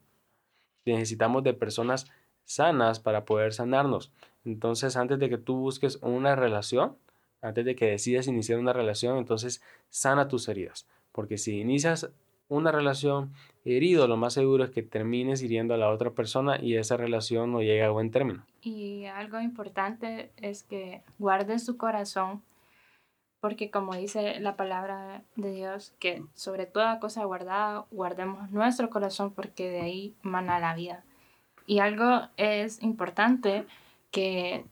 Necesitamos 0.86 1.44
de 1.44 1.54
personas 1.54 2.12
sanas 2.46 3.00
para 3.00 3.26
poder 3.26 3.54
sanarnos. 3.54 4.12
Entonces, 4.44 4.98
antes 4.98 5.20
de 5.20 5.30
que 5.30 5.38
tú 5.38 5.58
busques 5.58 6.00
una 6.02 6.36
relación, 6.36 6.98
antes 7.40 7.64
de 7.64 7.76
que 7.76 7.86
decidas 7.86 8.26
iniciar 8.26 8.58
una 8.58 8.74
relación, 8.74 9.20
entonces 9.20 9.62
sana 9.92 10.28
tus 10.28 10.50
heridas. 10.50 10.88
Porque 11.18 11.40
si 11.40 11.62
inicias 11.62 12.12
una 12.48 12.72
relación 12.72 13.34
herido, 13.66 14.08
lo 14.08 14.18
más 14.18 14.34
seguro 14.34 14.64
es 14.64 14.70
que 14.70 14.84
termines 14.84 15.42
hiriendo 15.42 15.74
a 15.74 15.78
la 15.78 15.90
otra 15.90 16.12
persona 16.12 16.60
y 16.62 16.76
esa 16.76 16.96
relación 16.96 17.52
no 17.52 17.64
llega 17.64 17.88
a 17.88 17.90
buen 17.90 18.12
término. 18.12 18.46
Y 18.62 19.06
algo 19.06 19.40
importante 19.40 20.30
es 20.38 20.62
que 20.62 21.02
guardes 21.18 21.66
su 21.66 21.76
corazón, 21.76 22.44
porque 23.40 23.72
como 23.72 23.96
dice 23.96 24.40
la 24.42 24.56
palabra 24.56 25.24
de 25.36 25.54
Dios, 25.54 25.96
que 25.98 26.22
sobre 26.36 26.68
toda 26.68 27.00
cosa 27.00 27.26
guardada, 27.26 27.88
guardemos 27.90 28.52
nuestro 28.52 28.92
corazón 28.92 29.34
porque 29.34 29.72
de 29.72 29.82
ahí 29.82 30.14
mana 30.22 30.60
la 30.60 30.76
vida. 30.76 31.04
Y 31.66 31.80
algo 31.80 32.28
es 32.38 32.80
importante 32.84 33.66
que 34.12 34.66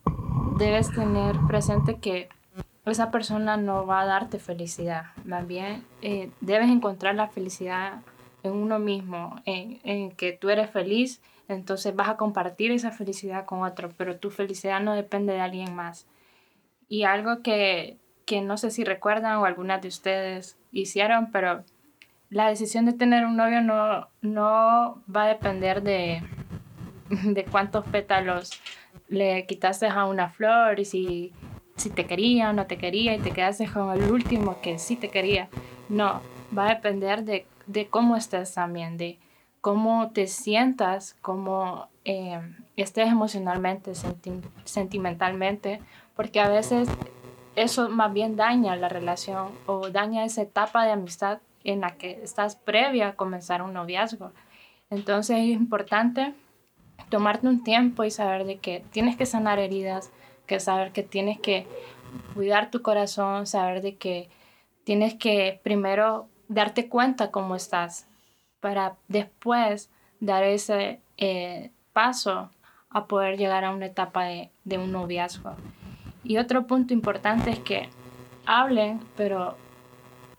debes 0.59 0.91
tener 0.91 1.37
presente 1.47 1.97
que 1.97 2.29
esa 2.91 3.11
persona 3.11 3.57
no 3.57 3.85
va 3.85 4.01
a 4.01 4.05
darte 4.05 4.39
felicidad. 4.39 5.05
Más 5.23 5.47
bien, 5.47 5.83
eh, 6.01 6.31
debes 6.41 6.69
encontrar 6.69 7.15
la 7.15 7.27
felicidad 7.27 8.01
en 8.43 8.53
uno 8.53 8.77
mismo, 8.79 9.41
en, 9.45 9.79
en, 9.83 10.11
que 10.11 10.33
tú 10.33 10.49
eres 10.49 10.69
feliz, 10.69 11.21
entonces 11.47 11.95
vas 11.95 12.09
a 12.09 12.17
compartir 12.17 12.71
esa 12.71 12.91
felicidad 12.91 13.45
con 13.45 13.63
otro, 13.63 13.89
pero 13.97 14.17
tu 14.17 14.29
felicidad 14.29 14.79
no 14.81 14.93
depende 14.93 15.33
de 15.33 15.41
alguien 15.41 15.75
más. 15.75 16.07
Y 16.87 17.03
algo 17.03 17.41
que, 17.41 17.97
que 18.25 18.41
no 18.41 18.57
sé 18.57 18.69
si 18.69 18.83
recuerdan 18.83 19.37
o 19.37 19.45
algunas 19.45 19.81
de 19.81 19.87
ustedes 19.87 20.57
hicieron, 20.71 21.31
pero 21.31 21.63
la 22.29 22.47
decisión 22.47 22.85
de 22.85 22.93
tener 22.93 23.25
un 23.25 23.35
novio 23.35 23.61
no, 23.61 24.09
no 24.21 25.01
va 25.13 25.23
a 25.23 25.27
depender 25.27 25.81
de, 25.81 26.21
de 27.09 27.45
cuántos 27.45 27.85
pétalos 27.85 28.61
le 29.07 29.45
quitaste 29.45 29.87
a 29.87 30.05
una 30.05 30.29
flor 30.29 30.79
y 30.79 30.85
si 30.85 31.33
si 31.75 31.89
te 31.89 32.05
quería 32.05 32.49
o 32.49 32.53
no 32.53 32.67
te 32.67 32.77
quería 32.77 33.15
y 33.15 33.19
te 33.19 33.31
quedaste 33.31 33.67
con 33.67 33.91
el 33.91 34.11
último 34.11 34.61
que 34.61 34.79
sí 34.79 34.95
te 34.95 35.09
quería. 35.09 35.49
No, 35.89 36.21
va 36.55 36.67
a 36.67 36.75
depender 36.75 37.23
de, 37.23 37.45
de 37.67 37.87
cómo 37.87 38.15
estés 38.15 38.53
también, 38.53 38.97
de 38.97 39.19
cómo 39.61 40.11
te 40.11 40.27
sientas, 40.27 41.15
cómo 41.21 41.87
eh, 42.05 42.39
estés 42.77 43.07
emocionalmente, 43.07 43.93
sentimentalmente, 44.63 45.81
porque 46.15 46.39
a 46.39 46.49
veces 46.49 46.87
eso 47.55 47.89
más 47.89 48.13
bien 48.13 48.35
daña 48.35 48.75
la 48.75 48.89
relación 48.89 49.49
o 49.65 49.89
daña 49.89 50.23
esa 50.23 50.43
etapa 50.43 50.85
de 50.85 50.91
amistad 50.91 51.39
en 51.63 51.81
la 51.81 51.97
que 51.97 52.21
estás 52.21 52.55
previa 52.55 53.07
a 53.07 53.15
comenzar 53.15 53.61
un 53.63 53.73
noviazgo. 53.73 54.31
Entonces 54.91 55.37
es 55.37 55.47
importante 55.47 56.35
tomarte 57.09 57.47
un 57.47 57.63
tiempo 57.63 58.03
y 58.03 58.11
saber 58.11 58.45
de 58.45 58.57
que 58.57 58.83
tienes 58.91 59.17
que 59.17 59.25
sanar 59.25 59.57
heridas, 59.57 60.11
que 60.45 60.59
saber 60.59 60.91
que 60.91 61.03
tienes 61.03 61.39
que 61.39 61.67
cuidar 62.33 62.71
tu 62.71 62.81
corazón, 62.81 63.47
saber 63.47 63.81
de 63.81 63.95
que 63.95 64.29
tienes 64.83 65.15
que 65.15 65.59
primero 65.63 66.27
darte 66.47 66.87
cuenta 66.89 67.31
cómo 67.31 67.55
estás 67.55 68.07
para 68.59 68.95
después 69.07 69.89
dar 70.19 70.43
ese 70.43 70.99
eh, 71.17 71.71
paso 71.93 72.49
a 72.89 73.05
poder 73.05 73.37
llegar 73.37 73.65
a 73.65 73.71
una 73.71 73.87
etapa 73.87 74.25
de, 74.25 74.51
de 74.63 74.77
un 74.77 74.91
noviazgo. 74.91 75.55
Y 76.23 76.37
otro 76.37 76.65
punto 76.65 76.93
importante 76.93 77.51
es 77.51 77.59
que 77.59 77.89
hablen, 78.45 79.01
pero 79.15 79.57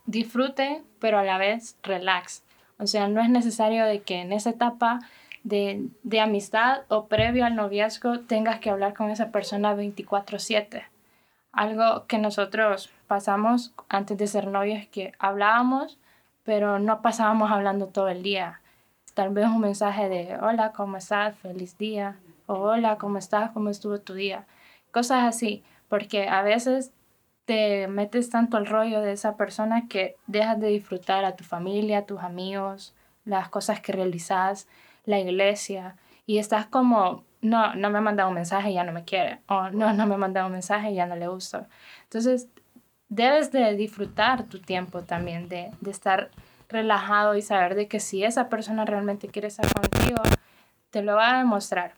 disfruten, 0.07 0.85
pero 0.99 1.19
a 1.19 1.25
la 1.25 1.39
vez 1.39 1.77
relax. 1.83 2.43
O 2.79 2.87
sea, 2.87 3.09
no 3.09 3.21
es 3.21 3.29
necesario 3.29 3.85
de 3.85 4.03
que 4.03 4.21
en 4.21 4.33
esa 4.33 4.51
etapa 4.51 5.01
de, 5.47 5.89
de 6.03 6.21
amistad 6.21 6.83
o 6.89 7.07
previo 7.07 7.47
al 7.47 7.55
noviazgo 7.55 8.19
tengas 8.21 8.59
que 8.59 8.69
hablar 8.69 8.95
con 8.95 9.11
esa 9.11 9.31
persona 9.31 9.77
24/7. 9.77 10.83
Algo 11.53 12.07
que 12.07 12.19
nosotros 12.19 12.91
pasamos 13.07 13.73
antes 13.89 14.19
de 14.19 14.27
ser 14.27 14.49
novios 14.49 14.87
que 14.89 15.13
hablábamos, 15.21 15.99
pero 16.43 16.81
no 16.81 17.01
pasábamos 17.01 17.53
hablando 17.53 17.87
todo 17.87 18.09
el 18.09 18.25
día. 18.25 18.61
Tal 19.15 19.31
vez 19.31 19.47
un 19.47 19.61
mensaje 19.61 20.09
de 20.09 20.37
hola, 20.37 20.73
¿cómo 20.73 20.97
estás? 20.97 21.37
Feliz 21.39 21.79
día. 21.79 22.17
O 22.47 22.55
hola, 22.55 22.99
¿cómo 22.99 23.19
estás? 23.19 23.53
¿Cómo 23.53 23.71
estuvo 23.71 24.01
tu 24.01 24.15
día? 24.15 24.47
Cosas 24.91 25.25
así, 25.25 25.63
porque 25.89 26.29
a 26.29 26.43
veces 26.43 26.93
te 27.45 27.87
metes 27.87 28.31
tanto 28.31 28.57
al 28.57 28.67
rollo 28.67 29.01
de 29.01 29.13
esa 29.13 29.37
persona 29.37 29.87
que 29.89 30.17
dejas 30.27 30.59
de 30.59 30.69
disfrutar 30.69 31.25
a 31.25 31.37
tu 31.37 31.45
familia, 31.45 31.99
a 31.99 32.07
tus 32.07 32.21
amigos, 32.21 32.95
las 33.25 33.49
cosas 33.49 33.81
que 33.81 33.93
realizas 33.93 34.67
la 35.07 35.19
iglesia 35.19 35.97
y 36.27 36.39
estás 36.39 36.67
como, 36.67 37.25
no, 37.41 37.75
no 37.75 37.91
me 37.91 37.99
ha 37.99 38.03
mandado 38.03 38.29
un 38.29 38.35
mensaje 38.35 38.73
ya 38.73 38.85
no 38.85 38.93
me 38.93 39.05
quiere, 39.05 39.41
o 39.47 39.71
no, 39.71 39.93
no 39.93 40.07
me 40.07 40.15
ha 40.15 40.19
mandado 40.19 40.47
un 40.47 40.53
mensaje 40.53 40.93
ya 40.93 41.07
no 41.07 41.17
le 41.17 41.29
gusta. 41.29 41.69
Entonces, 42.05 42.49
debes 43.09 43.53
de 43.53 43.75
disfrutar 43.75 44.45
tu 44.45 44.61
tiempo 44.61 45.03
también, 45.03 45.49
de, 45.49 45.71
de 45.81 45.91
estar 45.91 46.31
relajado 46.69 47.37
y 47.37 47.43
saber 47.43 47.75
de 47.75 47.89
que 47.89 48.01
si 48.01 48.25
esa 48.25 48.49
persona 48.49 48.85
realmente 48.85 49.29
quiere 49.29 49.49
estar 49.49 49.67
contigo, 49.73 50.23
te 50.91 51.03
lo 51.03 51.15
va 51.15 51.35
a 51.35 51.39
demostrar. 51.39 51.95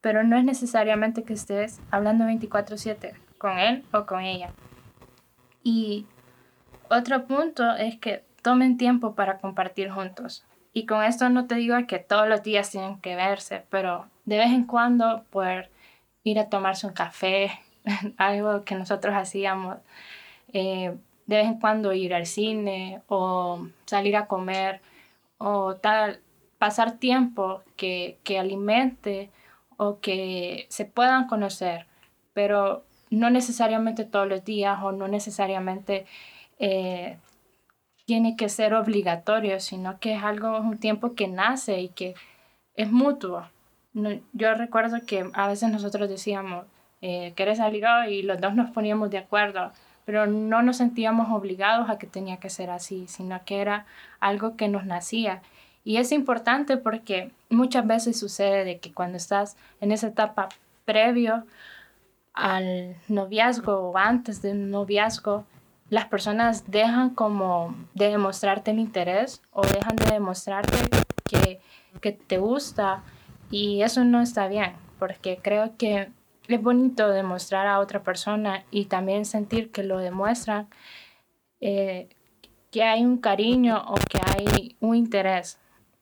Pero 0.00 0.24
no 0.24 0.36
es 0.36 0.44
necesariamente 0.44 1.24
que 1.24 1.32
estés 1.32 1.80
hablando 1.90 2.24
24/7 2.24 3.14
con 3.38 3.58
él 3.58 3.84
o 3.92 4.06
con 4.06 4.20
ella. 4.20 4.50
Y 5.62 6.06
otro 6.88 7.26
punto 7.26 7.74
es 7.74 7.98
que 7.98 8.24
tomen 8.42 8.76
tiempo 8.76 9.14
para 9.14 9.38
compartir 9.38 9.90
juntos. 9.90 10.44
Y 10.78 10.86
con 10.86 11.02
esto 11.02 11.28
no 11.28 11.48
te 11.48 11.56
digo 11.56 11.74
que 11.88 11.98
todos 11.98 12.28
los 12.28 12.44
días 12.44 12.70
tienen 12.70 13.00
que 13.00 13.16
verse, 13.16 13.64
pero 13.68 14.06
de 14.26 14.38
vez 14.38 14.50
en 14.50 14.62
cuando 14.62 15.24
poder 15.30 15.72
ir 16.22 16.38
a 16.38 16.48
tomarse 16.48 16.86
un 16.86 16.92
café, 16.92 17.50
algo 18.16 18.62
que 18.62 18.76
nosotros 18.76 19.12
hacíamos, 19.16 19.78
eh, 20.52 20.96
de 21.26 21.36
vez 21.36 21.46
en 21.46 21.58
cuando 21.58 21.92
ir 21.94 22.14
al 22.14 22.26
cine 22.26 23.02
o 23.08 23.66
salir 23.86 24.16
a 24.16 24.28
comer 24.28 24.80
o 25.38 25.74
tal, 25.74 26.20
pasar 26.58 26.92
tiempo 26.98 27.62
que, 27.74 28.18
que 28.22 28.38
alimente 28.38 29.30
o 29.78 29.98
que 29.98 30.66
se 30.68 30.84
puedan 30.84 31.26
conocer, 31.26 31.86
pero 32.34 32.84
no 33.10 33.30
necesariamente 33.30 34.04
todos 34.04 34.28
los 34.28 34.44
días 34.44 34.78
o 34.80 34.92
no 34.92 35.08
necesariamente 35.08 36.06
eh, 36.60 37.18
tiene 38.08 38.36
que 38.36 38.48
ser 38.48 38.72
obligatorio, 38.72 39.60
sino 39.60 40.00
que 40.00 40.14
es 40.14 40.22
algo, 40.22 40.56
un 40.60 40.78
tiempo 40.78 41.14
que 41.14 41.28
nace 41.28 41.82
y 41.82 41.90
que 41.90 42.14
es 42.74 42.90
mutuo. 42.90 43.46
yo 44.32 44.54
recuerdo 44.54 45.04
que 45.06 45.28
a 45.34 45.46
veces 45.46 45.70
nosotros 45.70 46.08
decíamos, 46.08 46.64
eh, 47.02 47.34
¿quieres 47.36 47.58
salir 47.58 47.84
hoy? 47.84 48.14
Y 48.14 48.22
los 48.22 48.40
dos 48.40 48.54
nos 48.54 48.70
poníamos 48.70 49.10
de 49.10 49.18
acuerdo, 49.18 49.72
pero 50.06 50.26
no 50.26 50.62
nos 50.62 50.78
sentíamos 50.78 51.30
obligados 51.30 51.90
a 51.90 51.98
que 51.98 52.06
tenía 52.06 52.38
que 52.38 52.48
ser 52.48 52.70
así, 52.70 53.06
sino 53.08 53.44
que 53.44 53.60
era 53.60 53.84
algo 54.20 54.56
que 54.56 54.68
nos 54.68 54.86
nacía. 54.86 55.42
Y 55.84 55.98
es 55.98 56.10
importante 56.10 56.78
porque 56.78 57.30
muchas 57.50 57.86
veces 57.86 58.18
sucede 58.18 58.64
de 58.64 58.78
que 58.78 58.90
cuando 58.90 59.18
estás 59.18 59.58
en 59.82 59.92
esa 59.92 60.06
etapa 60.06 60.48
previo 60.86 61.44
al 62.32 62.96
noviazgo 63.08 63.90
o 63.90 63.98
antes 63.98 64.40
del 64.40 64.70
noviazgo, 64.70 65.44
las 65.90 66.06
personas 66.06 66.70
dejan 66.70 67.10
como 67.10 67.74
de 67.94 68.10
demostrarte 68.10 68.70
el 68.70 68.78
interés 68.78 69.42
o 69.52 69.62
dejan 69.62 69.96
de 69.96 70.12
demostrarte 70.12 70.76
que, 71.24 71.60
que 72.00 72.12
te 72.12 72.38
gusta 72.38 73.02
y 73.50 73.82
eso 73.82 74.04
no 74.04 74.20
está 74.20 74.48
bien 74.48 74.72
porque 74.98 75.38
creo 75.42 75.76
que 75.76 76.10
es 76.48 76.62
bonito 76.62 77.08
demostrar 77.10 77.66
a 77.66 77.78
otra 77.78 78.02
persona 78.02 78.64
y 78.70 78.86
también 78.86 79.24
sentir 79.24 79.70
que 79.70 79.82
lo 79.82 79.98
demuestran, 79.98 80.68
eh, 81.60 82.08
que 82.70 82.82
hay 82.82 83.04
un 83.04 83.18
cariño 83.18 83.82
o 83.86 83.94
que 83.94 84.18
hay 84.24 84.76
un 84.80 84.96
interés 84.96 85.58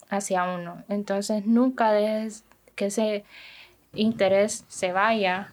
hacia 0.09 0.45
uno. 0.45 0.85
Entonces 0.89 1.47
nunca 1.47 1.93
dejes 1.93 2.45
que 2.75 2.87
ese 2.87 3.25
interés 3.93 4.65
se 4.69 4.93
vaya 4.93 5.53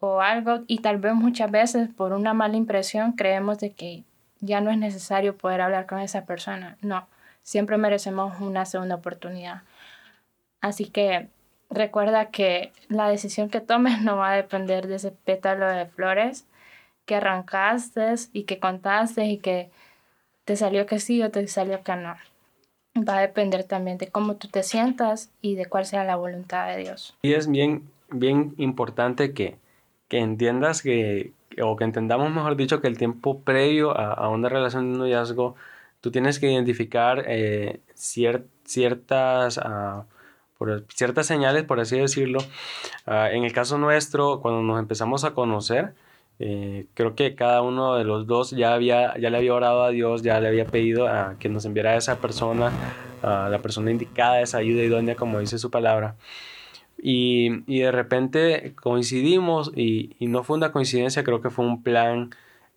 o 0.00 0.20
algo 0.20 0.60
y 0.66 0.78
tal 0.78 0.98
vez 0.98 1.14
muchas 1.14 1.50
veces 1.50 1.88
por 1.88 2.12
una 2.12 2.34
mala 2.34 2.56
impresión 2.56 3.12
creemos 3.12 3.58
de 3.58 3.72
que 3.72 4.04
ya 4.40 4.60
no 4.60 4.70
es 4.70 4.78
necesario 4.78 5.36
poder 5.36 5.60
hablar 5.60 5.86
con 5.86 6.00
esa 6.00 6.24
persona. 6.24 6.76
No, 6.80 7.06
siempre 7.42 7.78
merecemos 7.78 8.40
una 8.40 8.64
segunda 8.64 8.96
oportunidad. 8.96 9.62
Así 10.60 10.86
que 10.86 11.28
recuerda 11.70 12.30
que 12.30 12.72
la 12.88 13.08
decisión 13.08 13.48
que 13.48 13.60
tomes 13.60 14.00
no 14.02 14.16
va 14.16 14.32
a 14.32 14.36
depender 14.36 14.86
de 14.86 14.96
ese 14.96 15.10
pétalo 15.10 15.66
de 15.68 15.86
flores 15.86 16.46
que 17.04 17.16
arrancaste 17.16 18.14
y 18.32 18.44
que 18.44 18.58
contaste 18.58 19.26
y 19.26 19.38
que 19.38 19.70
te 20.44 20.56
salió 20.56 20.86
que 20.86 20.98
sí 20.98 21.22
o 21.22 21.30
te 21.30 21.46
salió 21.48 21.82
que 21.82 21.96
no. 21.96 22.16
Va 22.96 23.18
a 23.18 23.20
depender 23.20 23.64
también 23.64 23.98
de 23.98 24.08
cómo 24.08 24.36
tú 24.36 24.48
te 24.48 24.62
sientas 24.62 25.30
y 25.42 25.54
de 25.54 25.66
cuál 25.66 25.84
sea 25.86 26.04
la 26.04 26.16
voluntad 26.16 26.68
de 26.68 26.78
Dios. 26.78 27.14
Y 27.22 27.34
es 27.34 27.46
bien, 27.48 27.88
bien 28.10 28.54
importante 28.56 29.34
que, 29.34 29.58
que 30.08 30.18
entiendas 30.18 30.82
que, 30.82 31.32
o 31.62 31.76
que 31.76 31.84
entendamos, 31.84 32.30
mejor 32.30 32.56
dicho, 32.56 32.80
que 32.80 32.88
el 32.88 32.98
tiempo 32.98 33.40
previo 33.42 33.96
a, 33.96 34.28
una 34.28 34.48
relación 34.48 34.92
de 34.92 34.98
noviazgo, 34.98 35.56
tú 36.00 36.10
tienes 36.10 36.38
que 36.38 36.50
identificar 36.50 37.24
eh, 37.26 37.80
ciertas, 37.94 39.58
uh, 39.58 40.04
por, 40.58 40.84
ciertas 40.88 41.26
señales, 41.26 41.64
por 41.64 41.80
así 41.80 41.98
decirlo. 41.98 42.38
Ah, 43.06 43.30
en 43.32 43.44
el 43.44 43.52
caso 43.52 43.78
nuestro, 43.78 44.40
cuando 44.40 44.62
nos 44.62 44.78
empezamos 44.78 45.24
a 45.24 45.32
conocer, 45.34 45.94
eh, 46.38 46.86
creo 46.94 47.14
que 47.14 47.34
cada 47.34 47.62
uno 47.62 47.96
de 47.96 48.04
los 48.04 48.26
dos 48.26 48.50
ya, 48.50 48.74
había, 48.74 49.16
ya 49.18 49.30
le 49.30 49.38
había 49.38 49.54
orado 49.54 49.82
a 49.84 49.90
Dios, 49.90 50.22
ya 50.22 50.40
le 50.40 50.48
había 50.48 50.66
pedido 50.66 51.08
a 51.08 51.36
que 51.38 51.48
nos 51.48 51.64
enviara 51.64 51.92
a 51.92 51.96
esa 51.96 52.20
persona, 52.20 52.70
a 53.22 53.48
la 53.48 53.58
persona 53.60 53.90
indicada, 53.90 54.40
esa 54.42 54.58
ayuda 54.58 54.82
idónea, 54.82 55.16
como 55.16 55.40
dice 55.40 55.58
su 55.58 55.70
palabra. 55.70 56.16
Y, 56.98 57.62
y 57.66 57.80
de 57.80 57.92
repente 57.92 58.74
coincidimos 58.74 59.70
y, 59.74 60.16
y, 60.18 60.28
no 60.28 60.44
fue 60.44 60.56
una 60.56 60.72
coincidencia, 60.72 61.24
creo 61.24 61.42
que 61.42 61.50
fue 61.50 61.66
un 61.66 61.82
plan 61.82 62.30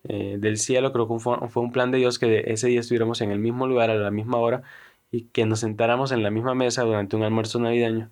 eh, 0.04 0.36
del 0.38 0.58
cielo, 0.58 0.92
creo 0.92 1.08
que 1.08 1.18
fue, 1.18 1.48
fue, 1.48 1.62
un 1.62 1.72
plan 1.72 1.90
de 1.90 1.98
Dios 1.98 2.18
que 2.18 2.44
ese 2.46 2.68
día 2.68 2.80
estuviéramos 2.80 3.20
en 3.20 3.30
el 3.30 3.38
mismo 3.38 3.66
lugar 3.66 3.90
a 3.90 3.94
la 3.94 4.10
misma 4.10 4.38
hora 4.38 4.62
y 5.10 5.24
que 5.24 5.46
nos 5.46 5.60
sentáramos 5.60 6.12
en 6.12 6.22
la 6.22 6.30
misma 6.30 6.54
mesa 6.54 6.82
durante 6.84 7.16
un 7.16 7.22
almuerzo 7.22 7.58
navideño. 7.60 8.10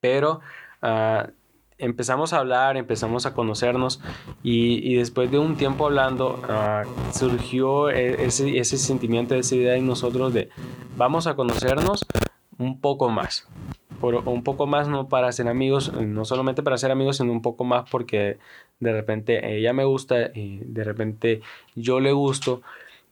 Pero 0.00 0.40
uh, 0.82 1.30
empezamos 1.78 2.32
a 2.32 2.38
hablar, 2.38 2.76
empezamos 2.76 3.26
a 3.26 3.34
conocernos 3.34 4.00
y, 4.42 4.92
y 4.92 4.96
después 4.96 5.30
de 5.30 5.38
un 5.38 5.56
tiempo 5.56 5.86
hablando 5.86 6.40
uh, 6.44 7.12
surgió 7.12 7.90
e, 7.90 8.24
ese, 8.24 8.58
ese 8.58 8.76
sentimiento, 8.78 9.34
esa 9.34 9.56
idea 9.56 9.76
en 9.76 9.86
nosotros 9.86 10.34
de 10.34 10.50
vamos 10.96 11.26
a 11.26 11.36
conocernos 11.36 12.06
un 12.58 12.80
poco 12.80 13.08
más 13.08 13.48
por 14.00 14.14
un 14.14 14.42
poco 14.42 14.66
más 14.66 14.88
no 14.88 15.08
para 15.08 15.30
ser 15.32 15.48
amigos, 15.48 15.92
no 15.92 16.24
solamente 16.24 16.62
para 16.62 16.78
ser 16.78 16.90
amigos, 16.90 17.16
sino 17.18 17.32
un 17.32 17.42
poco 17.42 17.64
más 17.64 17.88
porque 17.90 18.38
de 18.80 18.92
repente 18.92 19.56
ella 19.56 19.72
me 19.72 19.84
gusta 19.84 20.30
y 20.34 20.58
de 20.64 20.84
repente 20.84 21.40
yo 21.74 22.00
le 22.00 22.12
gusto. 22.12 22.62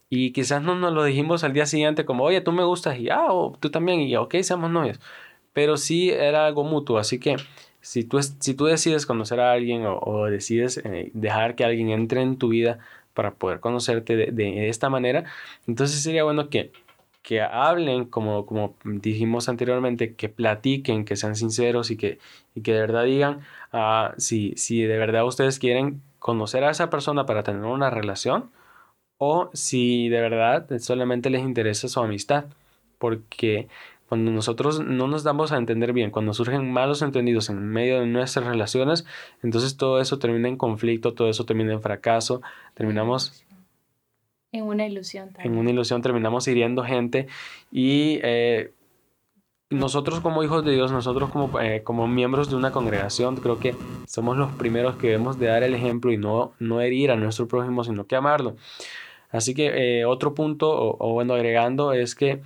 Y 0.08 0.32
quizás 0.32 0.62
no 0.62 0.76
nos 0.76 0.92
lo 0.92 1.04
dijimos 1.04 1.42
al 1.44 1.52
día 1.52 1.66
siguiente 1.66 2.04
como, 2.04 2.24
oye, 2.24 2.40
tú 2.40 2.52
me 2.52 2.64
gustas 2.64 2.98
y 2.98 3.10
ah, 3.10 3.26
o 3.32 3.56
tú 3.58 3.70
también 3.70 4.00
y 4.00 4.16
ok, 4.16 4.36
seamos 4.42 4.70
novios. 4.70 5.00
Pero 5.52 5.76
sí 5.76 6.10
era 6.10 6.46
algo 6.46 6.64
mutuo, 6.64 6.98
así 6.98 7.18
que 7.18 7.36
si 7.80 8.04
tú, 8.04 8.20
si 8.22 8.54
tú 8.54 8.66
decides 8.66 9.06
conocer 9.06 9.40
a 9.40 9.52
alguien 9.52 9.84
o, 9.86 10.26
decides 10.26 10.78
eh, 10.84 11.10
dejar 11.14 11.56
que 11.56 11.64
alguien 11.64 11.90
entre 11.90 12.22
en 12.22 12.36
tu 12.36 12.48
vida 12.48 12.78
para 13.14 13.34
poder 13.34 13.60
conocerte 13.60 14.16
de 14.16 14.68
esta 14.68 14.90
manera, 14.90 15.24
entonces 15.66 16.02
sería 16.02 16.24
bueno 16.24 16.50
que 16.50 16.70
que 17.26 17.42
hablen, 17.42 18.04
como, 18.04 18.46
como 18.46 18.76
dijimos 18.84 19.48
anteriormente, 19.48 20.14
que 20.14 20.28
platiquen, 20.28 21.04
que 21.04 21.16
sean 21.16 21.34
sinceros 21.34 21.90
y 21.90 21.96
que, 21.96 22.20
y 22.54 22.60
que 22.60 22.72
de 22.72 22.80
verdad 22.80 23.02
digan 23.02 23.40
uh, 23.72 24.14
si, 24.16 24.52
si 24.56 24.82
de 24.82 24.96
verdad 24.96 25.26
ustedes 25.26 25.58
quieren 25.58 26.02
conocer 26.20 26.62
a 26.62 26.70
esa 26.70 26.88
persona 26.88 27.26
para 27.26 27.42
tener 27.42 27.64
una 27.64 27.90
relación 27.90 28.52
o 29.18 29.50
si 29.54 30.08
de 30.08 30.20
verdad 30.20 30.68
solamente 30.78 31.28
les 31.28 31.42
interesa 31.42 31.88
su 31.88 31.98
amistad. 31.98 32.44
Porque 32.98 33.66
cuando 34.08 34.30
nosotros 34.30 34.78
no 34.78 35.08
nos 35.08 35.24
damos 35.24 35.50
a 35.50 35.56
entender 35.56 35.92
bien, 35.92 36.12
cuando 36.12 36.32
surgen 36.32 36.70
malos 36.72 37.02
entendidos 37.02 37.50
en 37.50 37.58
medio 37.68 37.98
de 37.98 38.06
nuestras 38.06 38.46
relaciones, 38.46 39.04
entonces 39.42 39.76
todo 39.76 40.00
eso 40.00 40.20
termina 40.20 40.46
en 40.46 40.56
conflicto, 40.56 41.12
todo 41.12 41.28
eso 41.28 41.44
termina 41.44 41.72
en 41.72 41.82
fracaso, 41.82 42.40
terminamos 42.74 43.44
en 44.52 44.64
una 44.64 44.86
ilusión 44.86 45.32
también. 45.32 45.52
En 45.52 45.58
una 45.58 45.70
ilusión 45.70 46.02
terminamos 46.02 46.46
hiriendo 46.48 46.82
gente 46.84 47.26
y 47.70 48.20
eh, 48.22 48.72
nosotros 49.70 50.20
como 50.20 50.44
hijos 50.44 50.64
de 50.64 50.72
Dios, 50.72 50.92
nosotros 50.92 51.30
como, 51.30 51.60
eh, 51.60 51.82
como 51.82 52.06
miembros 52.06 52.48
de 52.48 52.56
una 52.56 52.70
congregación, 52.70 53.36
creo 53.36 53.58
que 53.58 53.74
somos 54.06 54.36
los 54.36 54.52
primeros 54.52 54.96
que 54.96 55.08
debemos 55.08 55.38
de 55.38 55.46
dar 55.46 55.62
el 55.62 55.74
ejemplo 55.74 56.12
y 56.12 56.18
no, 56.18 56.52
no 56.60 56.80
herir 56.80 57.10
a 57.10 57.16
nuestro 57.16 57.48
prójimo, 57.48 57.82
sino 57.82 58.06
que 58.06 58.16
amarlo. 58.16 58.56
Así 59.30 59.54
que 59.54 60.00
eh, 60.00 60.04
otro 60.04 60.34
punto, 60.34 60.96
o, 60.98 61.12
bueno, 61.12 61.34
agregando, 61.34 61.92
es 61.92 62.14
que 62.14 62.42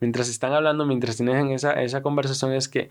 mientras 0.00 0.28
están 0.28 0.52
hablando, 0.52 0.86
mientras 0.86 1.16
tienen 1.16 1.50
esa, 1.50 1.72
esa 1.82 2.00
conversación, 2.00 2.52
es 2.52 2.68
que 2.68 2.90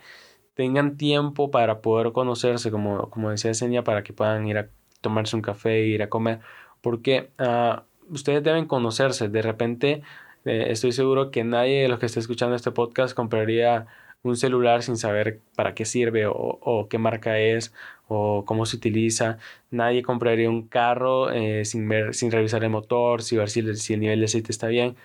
tengan 0.54 0.98
tiempo 0.98 1.50
para 1.50 1.82
poder 1.82 2.12
conocerse, 2.12 2.72
como, 2.72 3.10
como 3.10 3.30
decía 3.30 3.54
Senia, 3.54 3.84
para 3.84 4.04
que 4.04 4.12
puedan 4.12 4.46
ir 4.48 4.58
a 4.58 4.70
tomarse 5.00 5.36
un 5.36 5.42
café, 5.42 5.86
ir 5.86 6.04
a 6.04 6.10
comer, 6.10 6.40
porque 6.82 7.32
uh, 7.40 7.82
ustedes 8.10 8.44
deben 8.44 8.66
conocerse. 8.66 9.30
De 9.30 9.42
repente, 9.42 10.04
eh, 10.46 10.68
estoy 10.70 10.92
seguro 10.92 11.32
que 11.32 11.44
nadie 11.44 11.84
de 11.84 11.88
los 11.88 12.00
que 12.00 12.06
esté 12.08 12.20
escuchando 12.20 12.56
este 12.56 12.72
podcast 12.72 13.16
compraría 13.16 13.88
un 14.24 14.38
celular 14.38 14.84
sin 14.84 14.98
saber 14.98 15.40
para 15.56 15.74
qué 15.74 15.86
sirve 15.86 16.26
o, 16.28 16.88
qué 16.90 16.98
marca 16.98 17.40
es 17.40 17.74
o 18.08 18.46
cómo 18.46 18.66
se 18.66 18.78
utiliza. 18.78 19.38
Nadie 19.72 20.04
compraría 20.04 20.50
un 20.50 20.68
carro 20.68 21.32
eh, 21.32 21.66
sin, 21.66 21.88
ver, 21.90 22.14
sin 22.14 22.32
revisar 22.32 22.64
el 22.64 22.70
motor, 22.70 23.24
sin 23.24 23.40
ver 23.40 23.50
si, 23.50 23.60
el 23.94 24.00
nivel 24.00 24.20
de 24.20 24.26
aceite 24.26 24.52
está 24.52 24.68
bien. 24.68 24.96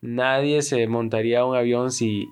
Nadie 0.00 0.62
se 0.62 0.86
montaría 0.88 1.44
un 1.44 1.56
avión 1.56 1.92
si, 1.92 2.28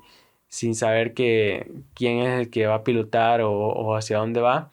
sin 0.49 0.75
saber 0.75 1.15
que, 1.15 1.71
quién 1.95 2.19
es 2.21 2.41
el 2.41 2.51
que 2.51 2.67
va 2.67 2.77
a 2.77 2.85
pilotar 2.85 3.43
o 3.43 3.97
hacia 3.97 4.19
dónde 4.19 4.41
va. 4.41 4.71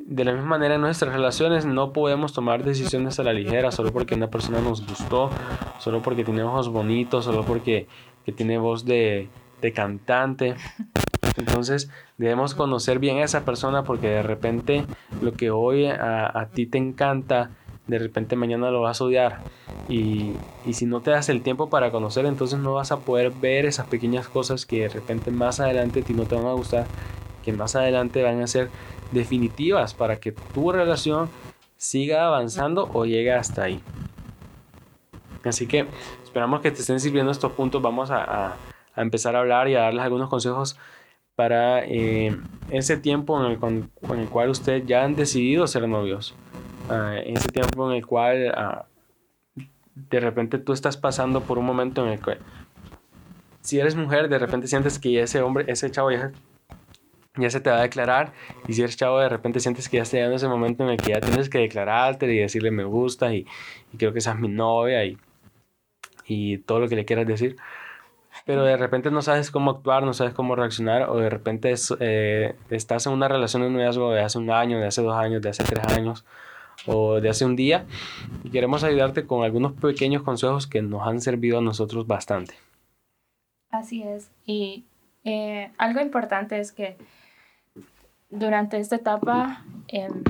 De 0.00 0.24
la 0.24 0.32
misma 0.32 0.48
manera 0.48 0.76
en 0.76 0.80
nuestras 0.80 1.14
relaciones 1.14 1.66
no 1.66 1.92
podemos 1.92 2.32
tomar 2.32 2.64
decisiones 2.64 3.18
a 3.18 3.24
la 3.24 3.32
ligera 3.32 3.70
solo 3.70 3.92
porque 3.92 4.14
una 4.14 4.28
persona 4.28 4.60
nos 4.60 4.86
gustó, 4.86 5.30
solo 5.78 6.00
porque 6.02 6.24
tiene 6.24 6.42
ojos 6.42 6.68
bonitos, 6.68 7.24
solo 7.24 7.44
porque 7.44 7.86
tiene 8.36 8.58
voz 8.58 8.84
de, 8.84 9.28
de 9.60 9.72
cantante. 9.72 10.54
Entonces 11.36 11.90
debemos 12.18 12.54
conocer 12.54 12.98
bien 12.98 13.18
a 13.18 13.24
esa 13.24 13.44
persona 13.44 13.84
porque 13.84 14.08
de 14.08 14.22
repente 14.22 14.84
lo 15.20 15.32
que 15.32 15.50
hoy 15.50 15.86
a, 15.86 16.38
a 16.38 16.46
ti 16.46 16.66
te 16.66 16.78
encanta, 16.78 17.50
de 17.86 17.98
repente 17.98 18.36
mañana 18.36 18.70
lo 18.70 18.82
vas 18.82 19.00
a 19.00 19.04
odiar. 19.04 19.40
Y, 19.88 20.32
y, 20.64 20.74
si 20.74 20.86
no 20.86 21.00
te 21.00 21.10
das 21.10 21.28
el 21.28 21.42
tiempo 21.42 21.68
para 21.68 21.90
conocer, 21.90 22.24
entonces 22.26 22.58
no 22.58 22.74
vas 22.74 22.92
a 22.92 23.00
poder 23.00 23.30
ver 23.30 23.66
esas 23.66 23.86
pequeñas 23.86 24.28
cosas 24.28 24.64
que 24.64 24.82
de 24.82 24.88
repente 24.88 25.30
más 25.30 25.60
adelante 25.60 26.00
a 26.00 26.04
ti 26.04 26.14
no 26.14 26.24
te 26.24 26.34
van 26.34 26.46
a 26.46 26.52
gustar, 26.52 26.86
que 27.44 27.52
más 27.52 27.74
adelante 27.74 28.22
van 28.22 28.40
a 28.40 28.46
ser 28.46 28.68
definitivas 29.12 29.94
para 29.94 30.16
que 30.18 30.32
tu 30.32 30.72
relación 30.72 31.28
siga 31.76 32.26
avanzando 32.26 32.90
o 32.92 33.04
llegue 33.04 33.32
hasta 33.32 33.64
ahí. 33.64 33.80
Así 35.44 35.66
que 35.66 35.86
esperamos 36.22 36.60
que 36.60 36.70
te 36.70 36.80
estén 36.80 37.00
sirviendo 37.00 37.32
estos 37.32 37.52
puntos. 37.52 37.82
Vamos 37.82 38.10
a, 38.10 38.56
empezar 38.96 39.36
a 39.36 39.40
hablar 39.40 39.68
y 39.68 39.74
a 39.74 39.80
darles 39.80 40.04
algunos 40.04 40.28
consejos 40.28 40.76
para 41.34 41.84
eh, 41.84 42.36
ese 42.70 42.96
tiempo 42.96 43.42
en 43.42 43.52
el, 43.52 43.58
con, 43.58 43.90
el 44.18 44.28
cual 44.28 44.50
ustedes 44.50 44.86
ya 44.86 45.04
han 45.04 45.16
decidido 45.16 45.66
ser 45.66 45.88
novios. 45.88 46.34
Uh, 46.88 47.18
ese 47.24 47.48
tiempo 47.48 47.90
en 47.90 47.96
el 47.96 48.06
cual 48.06 48.52
ah, 48.56 48.86
de 49.94 50.20
repente 50.20 50.58
tú 50.58 50.72
estás 50.72 50.96
pasando 50.96 51.40
por 51.40 51.58
un 51.58 51.64
momento 51.64 52.04
en 52.04 52.12
el 52.12 52.20
que 52.20 52.38
si 53.60 53.78
eres 53.78 53.94
mujer 53.94 54.28
de 54.28 54.38
repente 54.38 54.66
sientes 54.66 54.98
que 54.98 55.20
ese 55.20 55.40
hombre, 55.42 55.64
ese 55.68 55.90
chavo 55.90 56.10
ya 56.10 56.32
ya 57.36 57.50
se 57.50 57.60
te 57.60 57.70
va 57.70 57.78
a 57.78 57.82
declarar. 57.82 58.32
Y 58.68 58.74
si 58.74 58.82
eres 58.82 58.96
chavo 58.96 59.18
de 59.18 59.28
repente 59.28 59.60
sientes 59.60 59.88
que 59.88 59.98
ya 59.98 60.02
está 60.02 60.16
llegando 60.16 60.36
ese 60.36 60.48
momento 60.48 60.84
en 60.84 60.90
el 60.90 60.96
que 60.98 61.12
ya 61.12 61.20
tienes 61.20 61.48
que 61.48 61.58
declararte 61.58 62.32
y 62.32 62.38
decirle 62.38 62.70
me 62.70 62.84
gusta 62.84 63.34
y, 63.34 63.46
y 63.92 63.96
creo 63.96 64.12
que 64.12 64.18
esa 64.18 64.32
es 64.32 64.38
mi 64.38 64.48
novia 64.48 65.04
y, 65.04 65.18
y 66.26 66.58
todo 66.58 66.80
lo 66.80 66.88
que 66.88 66.96
le 66.96 67.04
quieras 67.04 67.26
decir. 67.26 67.56
Pero 68.44 68.64
de 68.64 68.76
repente 68.76 69.10
no 69.10 69.22
sabes 69.22 69.50
cómo 69.50 69.70
actuar, 69.70 70.04
no 70.04 70.14
sabes 70.14 70.34
cómo 70.34 70.56
reaccionar 70.56 71.08
o 71.08 71.18
de 71.18 71.30
repente 71.30 71.74
eh, 72.00 72.54
estás 72.70 73.06
en 73.06 73.12
una 73.12 73.28
relación 73.28 73.62
de 73.62 73.70
noviazgo 73.70 74.10
de 74.10 74.20
hace 74.20 74.38
un 74.38 74.50
año, 74.50 74.78
de 74.78 74.86
hace 74.86 75.02
dos 75.02 75.14
años, 75.14 75.42
de 75.42 75.50
hace 75.50 75.64
tres 75.64 75.84
años 75.96 76.24
o 76.86 77.20
de 77.20 77.28
hace 77.28 77.44
un 77.44 77.54
día 77.54 77.86
y 78.42 78.50
queremos 78.50 78.82
ayudarte 78.82 79.26
con 79.26 79.44
algunos 79.44 79.72
pequeños 79.72 80.22
consejos 80.22 80.66
que 80.66 80.82
nos 80.82 81.06
han 81.06 81.20
servido 81.20 81.58
a 81.58 81.62
nosotros 81.62 82.06
bastante. 82.06 82.54
Así 83.70 84.02
es. 84.02 84.30
Y 84.44 84.84
eh, 85.24 85.70
algo 85.78 86.00
importante 86.00 86.58
es 86.58 86.72
que 86.72 86.96
durante 88.32 88.78
esta 88.78 88.96
etapa 88.96 89.62
em, 89.88 90.24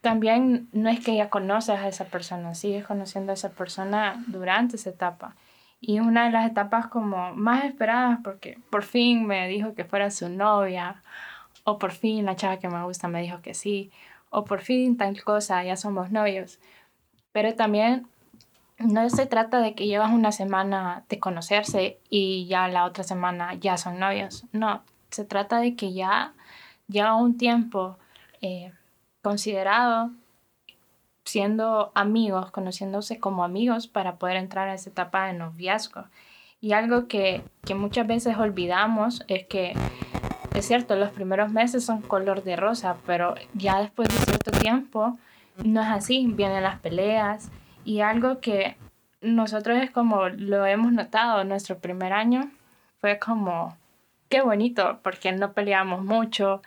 también 0.00 0.68
no 0.72 0.90
es 0.90 1.00
que 1.00 1.16
ya 1.16 1.30
conoces 1.30 1.78
a 1.78 1.88
esa 1.88 2.04
persona, 2.04 2.54
sigues 2.54 2.84
conociendo 2.84 3.32
a 3.32 3.34
esa 3.34 3.50
persona 3.50 4.22
durante 4.26 4.76
esa 4.76 4.90
etapa. 4.90 5.34
Y 5.80 6.00
una 6.00 6.26
de 6.26 6.32
las 6.32 6.50
etapas 6.50 6.88
como 6.88 7.32
más 7.34 7.64
esperadas 7.64 8.18
porque 8.24 8.58
por 8.70 8.82
fin 8.82 9.26
me 9.26 9.46
dijo 9.48 9.74
que 9.74 9.84
fuera 9.84 10.10
su 10.10 10.28
novia, 10.28 11.02
o 11.64 11.78
por 11.78 11.92
fin 11.92 12.24
la 12.24 12.36
chava 12.36 12.58
que 12.58 12.68
me 12.68 12.82
gusta 12.84 13.08
me 13.08 13.22
dijo 13.22 13.40
que 13.40 13.54
sí, 13.54 13.92
o 14.30 14.44
por 14.44 14.60
fin 14.60 14.96
tal 14.96 15.22
cosa, 15.22 15.62
ya 15.62 15.76
somos 15.76 16.10
novios. 16.10 16.58
Pero 17.32 17.54
también 17.54 18.08
no 18.78 19.08
se 19.10 19.26
trata 19.26 19.60
de 19.60 19.74
que 19.74 19.86
llevas 19.86 20.12
una 20.12 20.32
semana 20.32 21.04
de 21.08 21.20
conocerse 21.20 21.98
y 22.10 22.46
ya 22.48 22.66
la 22.68 22.84
otra 22.84 23.04
semana 23.04 23.54
ya 23.54 23.76
son 23.76 24.00
novios. 24.00 24.44
No, 24.52 24.82
se 25.10 25.24
trata 25.24 25.60
de 25.60 25.76
que 25.76 25.92
ya 25.92 26.32
lleva 26.88 27.14
un 27.14 27.36
tiempo 27.36 27.96
eh, 28.40 28.72
considerado 29.22 30.10
siendo 31.24 31.92
amigos, 31.94 32.50
conociéndose 32.50 33.20
como 33.20 33.44
amigos 33.44 33.86
para 33.86 34.16
poder 34.16 34.36
entrar 34.36 34.68
a 34.68 34.74
esa 34.74 34.90
etapa 34.90 35.26
de 35.26 35.34
noviazgo. 35.34 36.04
Y 36.60 36.72
algo 36.72 37.06
que, 37.06 37.44
que 37.64 37.74
muchas 37.74 38.06
veces 38.06 38.36
olvidamos 38.38 39.22
es 39.28 39.46
que 39.46 39.74
es 40.54 40.66
cierto, 40.66 40.96
los 40.96 41.10
primeros 41.10 41.52
meses 41.52 41.84
son 41.84 42.00
color 42.02 42.42
de 42.42 42.56
rosa, 42.56 42.96
pero 43.06 43.34
ya 43.54 43.80
después 43.80 44.08
de 44.08 44.16
cierto 44.24 44.50
tiempo 44.50 45.18
no 45.62 45.82
es 45.82 45.88
así, 45.88 46.26
vienen 46.26 46.62
las 46.62 46.80
peleas 46.80 47.50
y 47.84 48.00
algo 48.00 48.40
que 48.40 48.76
nosotros 49.20 49.78
es 49.82 49.90
como 49.90 50.28
lo 50.28 50.66
hemos 50.66 50.92
notado 50.92 51.44
nuestro 51.44 51.78
primer 51.78 52.12
año 52.12 52.50
fue 53.00 53.18
como 53.18 53.76
qué 54.28 54.42
bonito 54.42 55.00
porque 55.02 55.32
no 55.32 55.52
peleábamos 55.52 56.04
mucho 56.04 56.62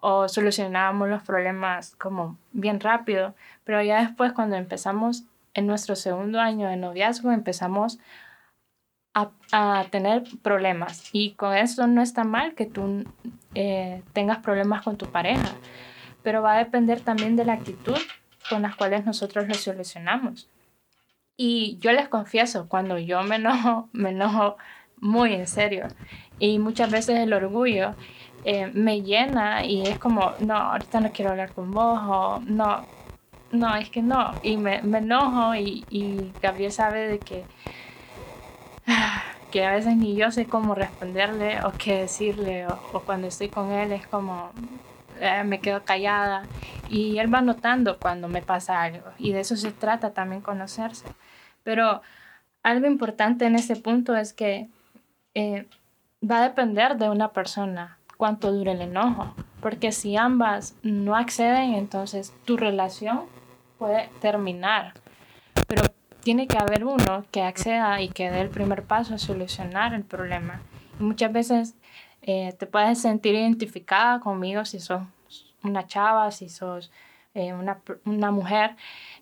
o 0.00 0.28
solucionábamos 0.28 1.08
los 1.08 1.22
problemas 1.22 1.96
como 1.96 2.38
bien 2.52 2.80
rápido, 2.80 3.34
pero 3.64 3.82
ya 3.82 4.00
después 4.00 4.32
cuando 4.32 4.56
empezamos 4.56 5.24
en 5.54 5.66
nuestro 5.66 5.96
segundo 5.96 6.40
año 6.40 6.68
de 6.68 6.76
noviazgo 6.76 7.32
empezamos 7.32 7.98
a, 9.50 9.86
tener 9.90 10.24
problemas 10.42 11.08
y 11.12 11.32
con 11.32 11.56
eso 11.56 11.86
no 11.86 12.02
está 12.02 12.24
mal 12.24 12.54
que 12.54 12.66
tú 12.66 13.04
eh, 13.54 14.02
tengas 14.12 14.38
problemas 14.38 14.82
con 14.82 14.98
tu 14.98 15.06
pareja, 15.06 15.54
pero 16.22 16.42
va 16.42 16.54
a 16.54 16.58
depender 16.58 17.00
también 17.00 17.34
de 17.34 17.46
la 17.46 17.54
actitud 17.54 17.96
con 18.50 18.60
las 18.60 18.76
cuales 18.76 19.06
nosotros 19.06 19.48
lo 19.48 19.54
solucionamos. 19.54 20.50
Y 21.36 21.78
yo 21.80 21.92
les 21.92 22.08
confieso, 22.08 22.68
cuando 22.68 22.98
yo 22.98 23.22
me 23.22 23.36
enojo, 23.36 23.88
me 23.92 24.10
enojo 24.10 24.56
muy 25.00 25.34
en 25.34 25.46
serio. 25.46 25.86
Y 26.38 26.58
muchas 26.58 26.90
veces 26.90 27.18
el 27.20 27.32
orgullo 27.32 27.94
eh, 28.44 28.70
me 28.72 29.02
llena 29.02 29.64
y 29.64 29.82
es 29.82 29.98
como, 29.98 30.32
no, 30.40 30.54
ahorita 30.54 31.00
no 31.00 31.12
quiero 31.12 31.30
hablar 31.32 31.52
con 31.52 31.72
vos, 31.72 32.00
o 32.04 32.40
no, 32.40 32.84
no, 33.52 33.76
es 33.76 33.90
que 33.90 34.02
no. 34.02 34.32
Y 34.42 34.56
me, 34.56 34.82
me 34.82 34.98
enojo 34.98 35.54
y, 35.54 35.84
y 35.90 36.32
Gabriel 36.42 36.72
sabe 36.72 37.08
de 37.08 37.18
que 37.18 37.44
que 39.50 39.64
a 39.64 39.72
veces 39.72 39.96
ni 39.96 40.16
yo 40.16 40.30
sé 40.30 40.46
cómo 40.46 40.74
responderle 40.74 41.62
o 41.62 41.72
qué 41.72 42.00
decirle 42.00 42.66
o, 42.66 43.00
cuando 43.00 43.26
estoy 43.26 43.48
con 43.48 43.72
él 43.72 43.92
es 43.92 44.06
como 44.06 44.50
eh, 45.20 45.44
me 45.44 45.60
quedo 45.60 45.84
callada 45.84 46.44
y 46.88 47.18
él 47.18 47.32
va 47.32 47.40
notando 47.40 47.98
cuando 47.98 48.28
me 48.28 48.42
pasa 48.42 48.82
algo 48.82 49.10
y 49.18 49.32
de 49.32 49.40
eso 49.40 49.56
se 49.56 49.72
trata 49.72 50.12
también 50.12 50.40
conocerse. 50.42 51.06
Pero 51.62 52.02
algo 52.62 52.86
importante 52.86 53.46
en 53.46 53.56
este 53.56 53.76
punto 53.76 54.16
es 54.16 54.32
que 54.32 54.68
eh, 55.36 55.66
va 56.28 56.38
a 56.38 56.48
depender 56.48 56.96
de 56.96 57.10
una 57.10 57.34
persona 57.34 57.98
cuánto 58.16 58.50
dure 58.50 58.72
el 58.72 58.80
enojo, 58.80 59.34
porque 59.60 59.92
si 59.92 60.16
ambas 60.16 60.74
no 60.82 61.14
acceden, 61.14 61.74
entonces 61.74 62.32
tu 62.46 62.56
relación 62.56 63.24
puede 63.76 64.08
terminar. 64.22 64.94
Pero 65.68 65.82
tiene 66.22 66.48
que 66.48 66.56
haber 66.56 66.86
uno 66.86 67.26
que 67.30 67.42
acceda 67.42 68.00
y 68.00 68.08
que 68.08 68.30
dé 68.30 68.40
el 68.40 68.48
primer 68.48 68.84
paso 68.84 69.14
a 69.14 69.18
solucionar 69.18 69.92
el 69.92 70.04
problema. 70.04 70.62
Y 70.98 71.02
muchas 71.02 71.30
veces 71.30 71.74
eh, 72.22 72.54
te 72.58 72.66
puedes 72.66 72.98
sentir 72.98 73.34
identificada 73.34 74.20
conmigo 74.20 74.64
si 74.64 74.80
sos 74.80 75.02
una 75.62 75.86
chava, 75.86 76.30
si 76.30 76.48
sos 76.48 76.90
eh, 77.34 77.52
una, 77.52 78.30
mujer, 78.30 78.74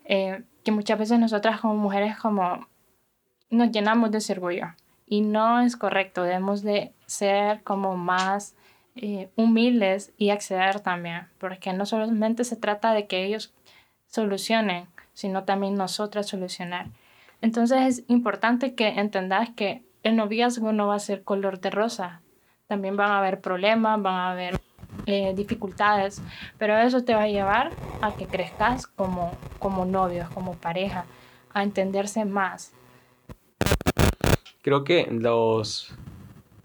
que 0.06 0.70
muchas 0.70 0.96
veces 0.96 1.18
nosotras 1.18 1.60
como 1.60 1.74
mujeres 1.74 2.16
como 2.16 2.68
nos 3.50 3.72
llenamos 3.72 4.12
de 4.12 4.18
ese 4.18 4.34
orgullo. 4.34 4.68
Y 5.14 5.20
no 5.20 5.60
es 5.60 5.76
correcto, 5.76 6.24
debemos 6.24 6.62
de 6.62 6.92
ser 7.06 7.62
como 7.62 7.96
más 7.96 8.56
humildes 9.36 10.12
y 10.18 10.30
acceder 10.30 10.80
también, 10.80 11.28
porque 11.38 11.72
no 11.72 11.86
solamente 11.86 12.42
se 12.42 12.56
trata 12.56 12.92
de 12.92 13.06
que 13.06 13.24
ellos 13.24 13.54
solucionen, 14.08 14.88
sino 15.12 15.44
también 15.44 15.76
nosotras 15.76 16.26
solucionar. 16.26 16.88
Entonces 17.42 17.78
es 17.80 18.04
importante 18.08 18.74
que 18.74 18.88
entendas 18.88 19.50
que 19.50 19.84
el 20.02 20.16
noviazgo 20.16 20.72
no 20.72 20.88
va 20.88 20.96
a 20.96 20.98
ser 20.98 21.22
color 21.22 21.60
de 21.60 21.70
rosa. 21.70 22.22
También 22.66 22.96
van 22.96 23.12
a 23.12 23.18
haber 23.18 23.40
problemas, 23.40 24.02
van 24.02 24.14
a 24.16 24.32
haber 24.32 24.60
eh, 25.06 25.32
dificultades, 25.36 26.20
pero 26.58 26.76
eso 26.76 27.04
te 27.04 27.14
va 27.14 27.22
a 27.22 27.28
llevar 27.28 27.70
a 28.02 28.16
que 28.16 28.26
crezcas 28.26 28.88
como, 28.88 29.30
como 29.60 29.84
novios, 29.84 30.28
como 30.30 30.54
pareja, 30.54 31.04
a 31.52 31.62
entenderse 31.62 32.24
más. 32.24 32.72
Creo 34.64 34.82
que 34.82 35.06
los, 35.10 35.94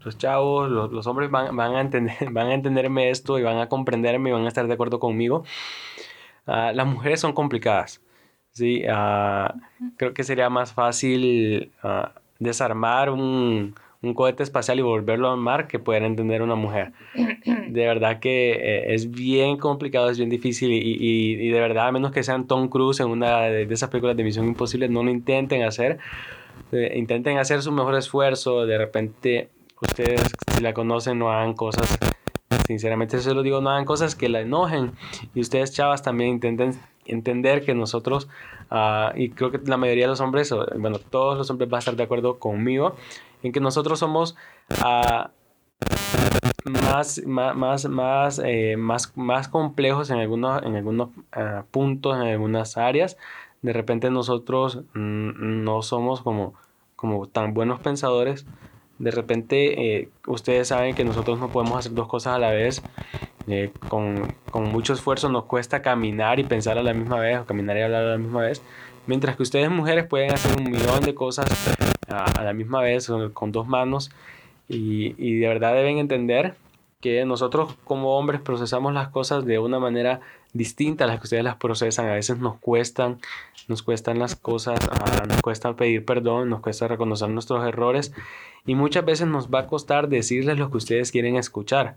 los 0.06 0.18
chavos, 0.18 0.72
los, 0.72 0.90
los 0.90 1.06
hombres 1.06 1.30
van, 1.30 1.54
van, 1.54 1.76
a 1.76 1.82
entender, 1.82 2.16
van 2.32 2.48
a 2.48 2.54
entenderme 2.54 3.10
esto 3.10 3.38
y 3.38 3.44
van 3.44 3.58
a 3.58 3.68
comprenderme 3.68 4.30
y 4.30 4.34
van 4.34 4.46
a 4.46 4.48
estar 4.48 4.66
de 4.66 4.74
acuerdo 4.74 5.02
conmigo. 5.02 5.44
Uh, 6.48 6.72
las 6.74 6.88
mujeres 6.88 7.20
son 7.20 7.34
complicadas. 7.34 8.02
Sí, 8.52 8.84
uh, 8.86 9.52
creo 9.98 10.14
que 10.14 10.24
sería 10.24 10.50
más 10.50 10.72
fácil 10.72 11.74
uh, 11.84 12.08
desarmar 12.40 13.10
un, 13.10 13.76
un, 14.02 14.14
cohete 14.14 14.44
espacial 14.44 14.80
y 14.80 14.82
volverlo 14.82 15.28
a 15.28 15.34
armar 15.34 15.68
que 15.68 15.78
poder 15.78 16.04
entender 16.04 16.42
una 16.42 16.56
mujer. 16.56 16.94
De 17.68 17.86
verdad 17.86 18.22
que 18.22 18.54
eh, 18.54 18.94
es 18.94 19.12
bien 19.12 19.58
complicado, 19.58 20.10
es 20.10 20.18
bien 20.18 20.30
difícil 20.30 20.72
y, 20.72 20.78
y, 20.78 21.34
y, 21.34 21.50
de 21.50 21.60
verdad, 21.60 21.90
a 21.90 21.92
menos 21.92 22.14
que 22.14 22.24
sean 22.24 22.48
Tom 22.48 22.70
Cruise 22.70 23.02
en 23.02 23.10
una 23.10 23.42
de, 23.42 23.66
de 23.66 23.74
esas 23.74 23.90
películas 23.90 24.16
de 24.16 24.24
Misión 24.24 24.48
Imposible, 24.48 24.88
no 24.88 25.04
lo 25.04 25.12
intenten 25.12 25.64
hacer. 25.64 26.00
Eh, 26.72 26.94
intenten 26.96 27.38
hacer 27.38 27.62
su 27.62 27.72
mejor 27.72 27.96
esfuerzo. 27.96 28.66
De 28.66 28.78
repente, 28.78 29.50
ustedes, 29.82 30.22
si 30.56 30.62
la 30.62 30.74
conocen, 30.74 31.20
no 31.20 31.32
hagan 31.32 31.54
cosas 31.54 31.98
sinceramente 32.70 33.18
se 33.18 33.34
lo 33.34 33.42
digo, 33.42 33.62
no 33.62 33.72
hagan 33.72 33.86
cosas 33.86 34.14
que 34.14 34.30
la 34.30 34.42
enojen. 34.42 34.92
Y 35.34 35.42
ustedes, 35.42 35.74
chavas, 35.74 36.04
también 36.04 36.30
intenten 36.30 36.80
entender 37.06 37.66
que 37.66 37.74
nosotros, 37.74 38.30
uh, 38.70 39.10
y 39.16 39.32
creo 39.32 39.50
que 39.50 39.60
la 39.66 39.78
mayoría 39.78 40.04
de 40.04 40.10
los 40.10 40.22
hombres, 40.22 40.54
bueno, 40.78 41.00
todos 41.00 41.36
los 41.36 41.50
hombres 41.50 41.68
van 41.68 41.78
a 41.78 41.80
estar 41.80 41.96
de 41.96 42.04
acuerdo 42.04 42.38
conmigo, 42.38 42.96
en 43.42 43.52
que 43.52 43.60
nosotros 43.60 43.98
somos 43.98 44.36
uh, 44.84 45.30
más, 46.70 47.24
más, 47.26 47.86
más, 47.88 48.42
eh, 48.46 48.76
más, 48.78 49.18
más 49.18 49.48
complejos 49.48 50.12
en 50.12 50.20
algunos, 50.20 50.62
en 50.62 50.76
algunos 50.76 51.10
uh, 51.10 51.64
puntos, 51.72 52.18
en 52.18 52.28
algunas 52.28 52.78
áreas. 52.78 53.18
De 53.62 53.74
repente 53.74 54.10
nosotros 54.10 54.84
mm, 54.94 55.64
no 55.64 55.82
somos 55.82 56.22
como, 56.22 56.54
como 56.96 57.28
tan 57.28 57.54
buenos 57.54 57.80
pensadores. 57.80 58.46
De 59.00 59.12
repente 59.12 60.00
eh, 60.00 60.10
ustedes 60.28 60.68
saben 60.68 60.96
que 60.96 61.06
nosotros 61.06 61.40
no 61.40 61.50
podemos 61.50 61.78
hacer 61.78 61.94
dos 61.94 62.08
cosas 62.08 62.36
a 62.36 62.40
la 62.40 62.52
vez. 62.52 62.82
Eh, 63.48 63.72
con, 63.88 64.36
con, 64.52 64.70
mucho 64.70 64.94
esfuerzo 64.94 65.30
nos 65.30 65.46
cuesta 65.46 65.82
caminar 65.82 66.40
y 66.40 66.44
pensar 66.44 66.78
a 66.78 66.84
la 66.84 66.94
misma 66.94 67.20
vez 67.20 67.40
o 67.40 67.46
caminar 67.46 67.78
y 67.78 67.82
hablar 67.82 68.04
a 68.04 68.12
la 68.12 68.18
misma 68.18 68.42
vez. 68.42 68.62
Mientras 69.08 69.36
que 69.36 69.44
ustedes 69.44 69.72
mujeres 69.72 70.06
pueden 70.06 70.32
hacer 70.32 70.56
un 70.56 70.70
millón 70.70 71.02
de 71.02 71.16
cosas 71.16 71.48
a, 72.08 72.44
la 72.44 72.54
misma 72.54 72.82
vez 72.82 73.12
con 73.34 73.52
dos 73.52 73.68
manos 73.68 74.12
y, 74.68 75.16
y, 75.18 75.40
de 75.40 75.48
verdad 75.48 75.74
deben 75.74 75.98
entender 75.98 76.54
que 77.02 77.26
nosotros 77.26 77.76
como 77.86 78.18
hombres 78.18 78.42
procesamos 78.42 78.94
las 78.94 79.08
cosas 79.08 79.46
de 79.46 79.58
una 79.58 79.80
manera 79.80 80.22
distinta 80.54 81.04
a 81.04 81.08
las 81.08 81.20
que 81.20 81.26
ustedes 81.26 81.44
las 81.44 81.56
procesan. 81.56 82.08
A 82.08 82.14
veces 82.14 82.40
nos 82.40 82.58
cuestan, 82.60 83.20
nos 83.68 83.84
cuestan 83.84 84.20
las 84.20 84.36
cosas, 84.36 84.80
uh, 84.88 85.28
nos 85.28 85.42
cuesta 85.42 85.76
pedir 85.76 86.06
perdón, 86.06 86.50
nos 86.50 86.62
cuesta 86.62 86.88
reconocer 86.88 87.30
nuestros 87.30 87.66
errores 87.68 88.14
y 88.66 88.76
muchas 88.76 89.06
veces 89.06 89.28
nos 89.28 89.50
va 89.50 89.62
a 89.62 89.68
costar 89.68 90.10
decirles 90.10 90.58
lo 90.58 90.72
que 90.72 90.78
ustedes 90.78 91.12
quieren 91.12 91.36
escuchar 91.36 91.96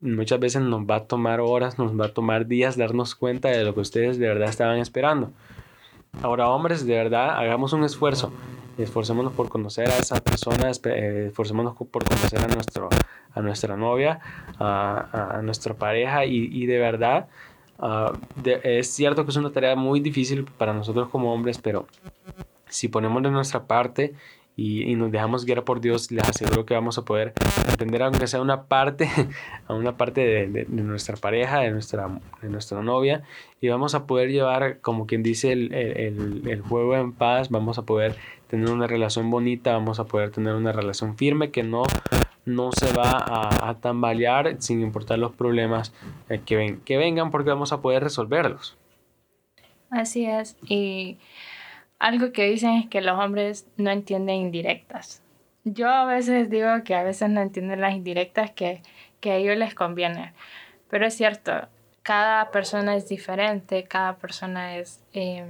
muchas 0.00 0.40
veces 0.40 0.62
nos 0.62 0.82
va 0.82 0.96
a 0.96 1.04
tomar 1.04 1.40
horas, 1.40 1.78
nos 1.78 1.98
va 1.98 2.06
a 2.06 2.14
tomar 2.14 2.46
días 2.46 2.76
darnos 2.76 3.14
cuenta 3.14 3.48
de 3.48 3.64
lo 3.64 3.74
que 3.74 3.80
ustedes 3.80 4.18
de 4.18 4.28
verdad 4.28 4.48
estaban 4.48 4.78
esperando. 4.78 5.30
Ahora, 6.22 6.48
hombres, 6.48 6.86
de 6.86 6.94
verdad, 6.94 7.38
hagamos 7.38 7.72
un 7.72 7.84
esfuerzo. 7.84 8.32
Esforcémonos 8.78 9.32
por 9.34 9.48
conocer 9.48 9.88
a 9.88 9.98
esa 9.98 10.20
persona, 10.20 10.70
eh, 10.84 11.26
esforcémonos 11.28 11.76
por 11.76 12.04
conocer 12.04 12.40
a, 12.40 12.48
nuestro, 12.48 12.88
a 13.34 13.40
nuestra 13.42 13.76
novia, 13.76 14.20
a, 14.58 15.36
a 15.38 15.42
nuestra 15.42 15.74
pareja 15.74 16.24
y, 16.24 16.48
y 16.50 16.66
de 16.66 16.78
verdad, 16.78 17.28
uh, 17.80 18.16
de, 18.36 18.60
es 18.62 18.88
cierto 18.88 19.24
que 19.24 19.30
es 19.30 19.36
una 19.36 19.50
tarea 19.50 19.76
muy 19.76 20.00
difícil 20.00 20.44
para 20.44 20.72
nosotros 20.72 21.08
como 21.08 21.32
hombres, 21.32 21.58
pero 21.58 21.86
si 22.68 22.88
ponemos 22.88 23.22
de 23.22 23.30
nuestra 23.30 23.64
parte 23.64 24.14
y, 24.56 24.94
nos 24.94 25.10
dejamos 25.10 25.46
guiar 25.46 25.64
por 25.64 25.80
Dios, 25.80 26.10
les 26.10 26.28
aseguro 26.28 26.66
que 26.66 26.74
vamos 26.74 26.98
a 26.98 27.04
poder 27.04 27.32
entender, 27.68 28.02
aunque 28.02 28.26
sea 28.26 28.42
una 28.42 28.64
parte, 28.64 29.08
a 29.66 29.74
una 29.74 29.96
parte 29.96 30.20
de, 30.20 30.46
de, 30.46 30.82
nuestra 30.82 31.16
pareja, 31.16 31.60
de 31.60 31.70
nuestra, 31.70 32.08
de 32.42 32.48
nuestra 32.50 32.82
novia, 32.82 33.22
y 33.60 33.68
vamos 33.68 33.94
a 33.94 34.06
poder 34.06 34.30
llevar, 34.30 34.80
como 34.80 35.06
quien 35.06 35.22
dice, 35.22 35.52
el, 35.52 35.72
el, 35.72 36.42
el 36.46 36.60
juego 36.60 36.94
en 36.96 37.12
paz, 37.12 37.48
vamos 37.48 37.78
a 37.78 37.82
poder 37.82 38.16
tener 38.48 38.68
una 38.68 38.86
relación 38.86 39.30
bonita, 39.30 39.72
vamos 39.72 39.98
a 39.98 40.04
poder 40.04 40.30
tener 40.30 40.54
una 40.54 40.72
relación 40.72 41.16
firme 41.16 41.50
que 41.50 41.62
no 41.62 41.84
no 42.44 42.72
se 42.72 42.92
va 42.92 43.68
a, 43.68 43.74
tambalear 43.80 44.56
sin 44.60 44.80
importar 44.80 45.18
los 45.18 45.32
problemas 45.32 45.92
eh, 46.28 46.40
que, 46.44 46.56
ven, 46.56 46.80
que 46.80 46.96
vengan 46.96 47.30
porque 47.30 47.50
vamos 47.50 47.72
a 47.72 47.80
poder 47.80 48.02
resolverlos. 48.02 48.76
Así 49.90 50.24
es. 50.24 50.56
Y 50.66 51.18
algo 51.98 52.32
que 52.32 52.44
dicen 52.44 52.74
es 52.74 52.86
que 52.88 53.00
los 53.00 53.18
hombres 53.18 53.66
no 53.76 53.90
entienden 53.90 54.36
indirectas. 54.36 55.22
Yo 55.64 55.88
a 55.88 56.06
veces 56.06 56.48
digo 56.48 56.68
que 56.84 56.94
a 56.94 57.02
veces 57.02 57.28
no 57.28 57.40
entienden 57.40 57.80
las 57.80 57.94
indirectas 57.94 58.50
que, 58.50 58.82
que 59.20 59.32
a 59.32 59.36
ellos 59.36 59.56
les 59.56 59.74
conviene. 59.74 60.32
Pero 60.88 61.06
es 61.06 61.14
cierto, 61.14 61.68
cada 62.02 62.50
persona 62.50 62.96
es 62.96 63.08
diferente, 63.08 63.84
cada 63.84 64.16
persona 64.16 64.76
es 64.76 65.04
eh, 65.12 65.44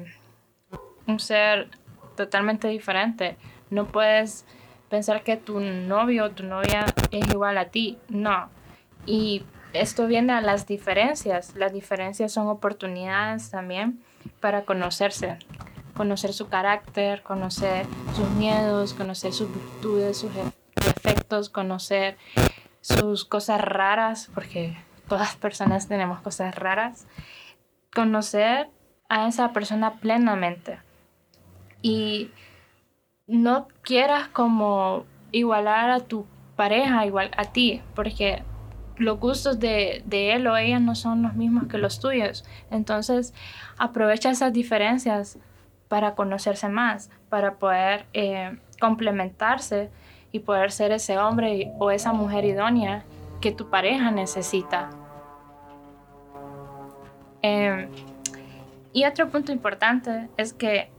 un 1.06 1.20
ser 1.20 1.68
totalmente 2.16 2.68
diferente. 2.68 3.36
No 3.70 3.86
puedes 3.86 4.44
pensar 4.90 5.22
que 5.22 5.36
tu 5.36 5.60
novio 5.60 6.24
o 6.24 6.30
tu 6.30 6.42
novia 6.42 6.84
es 7.10 7.28
igual 7.30 7.56
a 7.56 7.66
ti. 7.66 7.96
No. 8.08 8.50
Y 9.06 9.44
esto 9.72 10.06
viene 10.06 10.32
a 10.32 10.40
las 10.42 10.66
diferencias. 10.66 11.54
Las 11.56 11.72
diferencias 11.72 12.32
son 12.32 12.48
oportunidades 12.48 13.50
también 13.50 14.02
para 14.40 14.64
conocerse. 14.64 15.38
Conocer 15.94 16.32
su 16.32 16.48
carácter, 16.48 17.22
conocer 17.22 17.86
sus 18.14 18.28
miedos, 18.30 18.92
conocer 18.92 19.32
sus 19.32 19.48
virtudes, 19.52 20.18
sus 20.18 20.30
defectos, 20.74 21.48
conocer 21.48 22.18
sus 22.80 23.24
cosas 23.24 23.60
raras, 23.60 24.30
porque 24.34 24.76
todas 25.08 25.36
personas 25.36 25.88
tenemos 25.88 26.20
cosas 26.20 26.54
raras. 26.54 27.06
Conocer 27.94 28.68
a 29.08 29.28
esa 29.28 29.52
persona 29.52 30.00
plenamente. 30.00 30.78
Y 31.82 32.30
no 33.30 33.68
quieras 33.82 34.28
como 34.28 35.04
igualar 35.30 35.90
a 35.90 36.00
tu 36.00 36.26
pareja 36.56 37.06
igual 37.06 37.30
a 37.36 37.44
ti, 37.44 37.80
porque 37.94 38.42
los 38.96 39.18
gustos 39.18 39.60
de, 39.60 40.02
él 40.10 40.46
o 40.46 40.56
ella 40.56 40.80
no 40.80 40.94
son 40.94 41.22
los 41.22 41.34
mismos 41.34 41.68
que 41.68 41.78
los 41.78 42.00
tuyos. 42.00 42.44
Entonces, 42.70 43.32
aprovecha 43.78 44.30
esas 44.30 44.52
diferencias 44.52 45.38
para 45.88 46.14
conocerse 46.14 46.68
más, 46.68 47.08
para 47.28 47.54
poder 47.54 48.06
eh, 48.12 48.58
complementarse 48.80 49.90
y 50.32 50.40
poder 50.40 50.72
ser 50.72 50.92
ese 50.92 51.16
hombre 51.16 51.72
o 51.78 51.90
esa 51.90 52.12
mujer 52.12 52.44
idónea 52.44 53.04
que 53.40 53.52
tu 53.52 53.70
pareja 53.70 54.10
necesita. 54.10 54.90
Em, 57.42 57.88
y 58.92 59.04
otro 59.04 59.30
punto 59.30 59.52
importante 59.52 60.28
es 60.36 60.52
que 60.52 60.90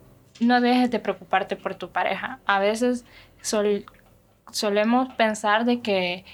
no 0.41 0.59
dejes 0.59 0.91
de 0.91 0.99
preocuparte 0.99 1.55
por 1.55 1.75
tu 1.75 1.91
pareja. 1.91 2.39
A 2.45 2.59
veces 2.59 3.05
solemos 4.51 5.13
pensar 5.13 5.65
de 5.65 5.81
que 5.81 6.25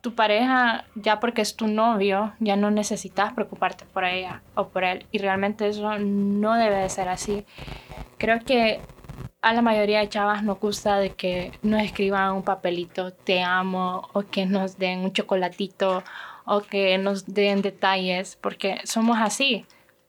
tu 0.00 0.14
pareja, 0.14 0.84
ya 0.94 1.20
porque 1.20 1.40
es 1.42 1.56
tu 1.56 1.66
novio, 1.66 2.34
ya 2.38 2.56
no 2.56 2.70
necesitas 2.70 3.32
preocuparte 3.32 3.86
por 3.86 4.04
ella 4.04 4.42
o 4.54 4.68
por 4.68 4.84
él. 4.84 5.06
Y 5.12 5.18
realmente 5.18 5.68
eso 5.68 5.98
no 5.98 6.54
debe 6.54 6.76
de 6.76 6.88
ser 6.88 7.08
así. 7.08 7.46
Creo 8.18 8.40
que 8.40 8.80
a 9.40 9.52
la 9.52 9.62
mayoría 9.62 10.00
de 10.00 10.08
chavas 10.08 10.42
nos 10.42 10.58
gusta 10.58 10.98
de 10.98 11.10
que 11.10 11.52
nos 11.62 11.82
escriban 11.82 12.32
un 12.32 12.42
papelito, 12.42 13.12
te 13.12 13.42
amo, 13.42 14.08
o 14.12 14.22
que 14.22 14.46
nos 14.46 14.78
den 14.78 15.00
un 15.00 15.12
chocolatito, 15.12 16.02
o 16.44 16.60
que 16.60 16.98
nos 16.98 17.26
den 17.26 17.62
detalles, 17.62 18.36
porque 18.36 18.80
somos 18.84 19.18
así. 19.18 19.66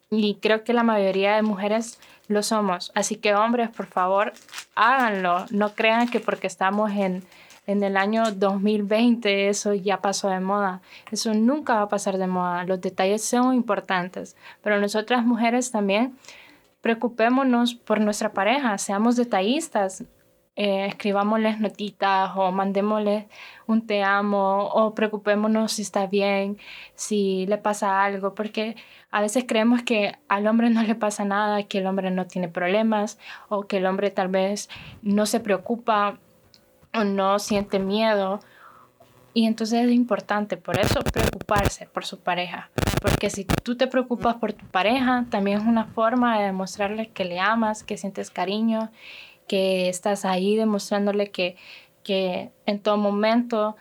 Y 0.09 0.35
creo 0.35 0.63
que 0.63 0.73
la 0.73 0.83
mayoría 0.83 1.35
de 1.35 1.41
mujeres 1.41 1.99
lo 2.27 2.43
somos. 2.43 2.91
Así 2.95 3.15
que 3.15 3.35
hombres, 3.35 3.69
por 3.69 3.87
favor, 3.87 4.33
háganlo. 4.75 5.45
No 5.51 5.73
crean 5.73 6.07
que 6.07 6.19
porque 6.19 6.47
estamos 6.47 6.91
en, 6.91 7.23
en 7.67 7.83
el 7.83 7.97
año 7.97 8.31
2020 8.31 9.49
eso 9.49 9.73
ya 9.73 10.01
pasó 10.01 10.29
de 10.29 10.39
moda. 10.39 10.81
Eso 11.11 11.33
nunca 11.33 11.75
va 11.75 11.81
a 11.81 11.89
pasar 11.89 12.17
de 12.17 12.27
moda. 12.27 12.63
Los 12.65 12.81
detalles 12.81 13.23
son 13.23 13.53
importantes. 13.53 14.35
Pero 14.61 14.79
nosotras 14.79 15.25
mujeres 15.25 15.71
también 15.71 16.17
preocupémonos 16.81 17.73
por 17.73 17.99
nuestra 17.99 18.31
pareja, 18.31 18.77
seamos 18.77 19.15
detallistas. 19.15 20.03
Eh, 20.57 20.85
escribámosles 20.85 21.59
notitas 21.59 22.31
o 22.35 22.49
mandémosles 22.49 23.25
un 23.67 23.85
te 23.85 24.03
amo 24.03 24.63
o 24.67 24.95
preocupémonos 24.95 25.73
si 25.73 25.81
está 25.81 26.07
bien, 26.07 26.57
si 26.93 27.45
le 27.47 27.57
pasa 27.57 28.05
algo, 28.05 28.33
porque 28.35 28.77
a 29.11 29.19
veces 29.19 29.43
creemos 29.45 29.83
que 29.83 30.13
al 30.29 30.47
hombre 30.47 30.69
no 30.69 30.81
le 30.83 30.95
pasa 30.95 31.25
nada, 31.25 31.63
que 31.63 31.79
el 31.79 31.87
hombre 31.87 32.09
no 32.09 32.25
tiene 32.25 32.47
problemas 32.47 33.19
o 33.49 33.67
que 33.67 33.77
el 33.77 33.85
hombre 33.85 34.11
tal 34.11 34.29
vez 34.29 34.69
no 35.01 35.25
se 35.25 35.41
preocupa 35.41 36.19
o 36.93 37.03
no 37.03 37.37
siente 37.39 37.79
miedo. 37.79 38.39
Y 39.33 39.47
entonces 39.47 39.85
es 39.85 39.91
importante 39.91 40.55
por 40.55 40.79
eso 40.79 41.01
preocuparse 41.01 41.87
por 41.87 42.05
su 42.05 42.19
pareja. 42.19 42.69
Porque 43.01 43.29
si 43.29 43.43
tú 43.43 43.75
te 43.75 43.87
preocupas 43.87 44.35
por 44.35 44.53
tu 44.53 44.65
pareja, 44.67 45.25
también 45.29 45.57
es 45.57 45.67
una 45.67 45.83
forma 45.83 46.39
de 46.39 46.45
demostrarle 46.45 47.09
que 47.09 47.25
le 47.25 47.41
amas, 47.41 47.83
que 47.83 47.97
sientes 47.97 48.31
cariño 48.31 48.89
que 49.47 49.89
estás 49.89 50.25
ahí 50.25 50.55
demostrándole 50.55 51.31
que, 51.31 51.55
que 52.03 52.51
en 52.65 52.79
todo 52.79 52.97
momento 52.97 53.75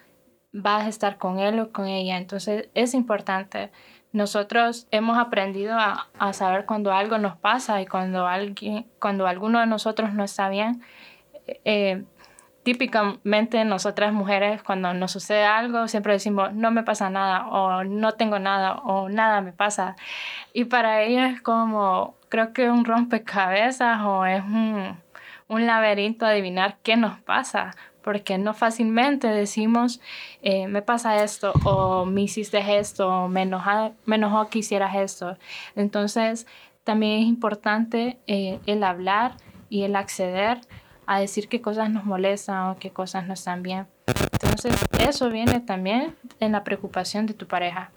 vas 0.53 0.85
a 0.85 0.89
estar 0.89 1.19
con 1.19 1.39
él 1.39 1.59
o 1.61 1.73
con 1.73 1.87
ella. 1.87 2.17
Entonces 2.17 2.69
es 2.75 2.95
importante. 2.95 3.71
Nosotros 4.13 4.87
hemos 4.91 5.19
aprendido 5.19 5.75
a, 5.77 6.09
a 6.19 6.33
saber 6.33 6.67
cuando 6.67 6.93
algo 6.93 7.19
nos 7.19 7.37
pasa 7.37 7.83
y 7.83 7.87
cuando, 7.87 8.27
alguien, 8.27 8.87
cuando 9.01 9.27
alguno 9.27 9.61
de 9.61 9.67
nosotros 9.67 10.15
no 10.15 10.25
está 10.25 10.49
bien. 10.49 10.83
Eh, 11.65 12.05
típicamente 12.65 13.63
nosotras 13.65 14.13
mujeres 14.13 14.63
cuando 14.63 14.95
nos 14.95 15.13
sucede 15.13 15.45
algo 15.45 15.87
siempre 15.87 16.15
decimos 16.15 16.55
no 16.55 16.71
me 16.71 16.83
pasa 16.83 17.11
nada 17.11 17.47
o 17.49 17.85
no 17.85 18.13
tengo 18.13 18.39
nada 18.39 18.77
o 18.77 19.11
nada 19.11 19.43
me 19.43 19.53
pasa 19.53 19.97
y 20.55 20.65
para 20.65 21.03
ella 21.03 21.29
es 21.29 21.43
como 21.43 22.17
creo 22.31 22.55
que 22.55 22.71
un 22.71 22.87
rompecabezas 22.87 24.01
o 24.03 24.25
es 24.25 24.43
un, 24.43 24.97
un 25.49 25.67
laberinto 25.67 26.27
adivinar 26.27 26.79
qué 26.83 26.97
nos 26.97 27.21
pasa, 27.21 27.73
porque 28.03 28.37
no 28.39 28.55
fácilmente 28.55 29.29
decimos, 29.29 30.01
eh, 30.43 30.67
me 30.69 30.83
pasa 30.83 31.23
esto, 31.25 31.53
o 31.65 32.05
me 32.05 32.23
hiciste 32.23 32.79
esto, 32.79 33.09
o 33.09 33.29
me, 33.29 33.43
enojó 33.43 34.49
que 34.49 34.59
hicieras 34.59 34.95
esto. 34.97 35.39
Entonces, 35.75 36.47
también 36.85 37.23
es 37.23 37.27
importante 37.27 38.19
eh, 38.27 38.61
el 38.67 38.85
hablar 38.85 39.37
y 39.71 39.83
el 39.83 39.97
acceder 39.97 40.61
a 41.07 41.19
decir 41.19 41.49
qué 41.49 41.61
cosas 41.61 41.91
nos 41.91 42.05
molestan 42.05 42.71
o 42.71 42.79
qué 42.79 42.91
cosas 42.91 43.27
no 43.27 43.35
están 43.35 43.63
bien. 43.63 43.87
Entonces, 44.33 44.77
eso 45.01 45.31
viene 45.31 45.61
también 45.61 46.15
en 46.41 46.53
la 46.53 46.63
preocupación 46.63 47.27
de 47.27 47.35
tu 47.35 47.47
pareja. 47.47 47.91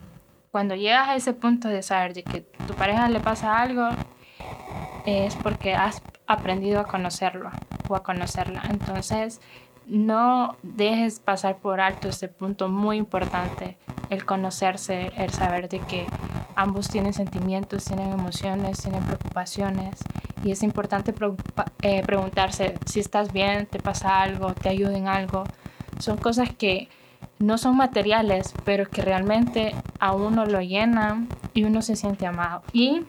Cuando 0.51 0.75
llegas 0.75 1.09
a 1.09 1.15
ese 1.15 1.33
punto 1.33 1.67
de 1.67 1.83
saber 1.83 2.13
de 2.13 2.23
que 2.23 2.41
tu 2.41 2.73
pareja 2.73 3.09
le 3.09 3.19
pasa 3.19 3.61
algo, 3.61 3.89
es 5.05 5.35
porque 5.35 5.73
has 5.73 6.01
aprendido 6.27 6.79
a 6.79 6.85
conocerlo 6.85 7.49
o 7.87 7.95
a 7.95 8.03
conocerla. 8.03 8.63
Entonces, 8.69 9.41
no 9.87 10.57
dejes 10.63 11.19
pasar 11.19 11.57
por 11.57 11.79
alto 11.79 12.09
este 12.09 12.27
punto 12.27 12.67
muy 12.67 12.97
importante, 12.97 13.77
el 14.09 14.25
conocerse, 14.25 15.11
el 15.15 15.31
saber 15.31 15.69
de 15.69 15.79
que 15.79 16.05
ambos 16.55 16.89
tienen 16.89 17.13
sentimientos, 17.13 17.85
tienen 17.85 18.11
emociones, 18.11 18.81
tienen 18.81 19.03
preocupaciones 19.03 20.03
y 20.43 20.51
es 20.51 20.63
importante 20.63 21.13
eh, 21.81 22.03
preguntarse 22.03 22.77
si 22.85 22.99
estás 22.99 23.31
bien, 23.31 23.65
te 23.65 23.79
pasa 23.79 24.21
algo, 24.21 24.53
te 24.53 24.69
ayuda 24.69 24.97
en 24.97 25.07
algo. 25.07 25.45
Son 25.99 26.17
cosas 26.17 26.49
que 26.53 26.89
no 27.39 27.57
son 27.57 27.77
materiales, 27.77 28.53
pero 28.65 28.89
que 28.89 29.01
realmente 29.01 29.73
a 29.99 30.13
uno 30.13 30.45
lo 30.45 30.61
llenan 30.61 31.27
y 31.53 31.63
uno 31.63 31.81
se 31.81 31.95
siente 31.95 32.25
amado. 32.25 32.63
Y 32.73 33.03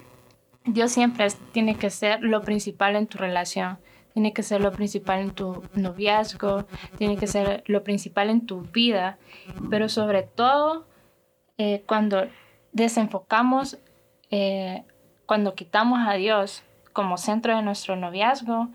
Dios 0.73 0.93
siempre 0.93 1.29
tiene 1.53 1.77
que 1.77 1.91
ser 1.91 2.23
lo 2.23 2.43
principal 2.43 2.97
en 2.97 3.07
tu 3.07 3.19
relación, 3.19 3.79
tiene 4.13 4.33
que 4.33 4.43
ser 4.43 4.61
lo 4.61 4.73
principal 4.73 5.21
en 5.21 5.31
tu 5.31 5.63
noviazgo, 5.75 6.67
tiene 6.97 7.17
que 7.17 7.27
ser 7.27 7.63
lo 7.67 7.83
principal 7.85 8.31
en 8.31 8.47
tu 8.47 8.63
vida, 8.63 9.19
pero 9.71 9.89
sobre 9.89 10.23
todo 10.23 10.87
eh, 11.57 11.83
cuando 11.87 12.29
desenfocamos, 12.73 13.79
eh, 14.31 14.85
cuando 15.27 15.55
quitamos 15.55 16.01
a 16.07 16.15
Dios 16.15 16.63
como 16.93 17.17
centro 17.17 17.57
de 17.57 17.63
nuestro 17.63 17.97
noviazgo, 17.97 18.69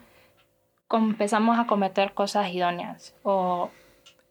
empezamos 0.89 1.59
a 1.59 1.65
cometer 1.67 2.13
cosas 2.13 2.49
idóneas 2.49 3.15
o 3.23 3.69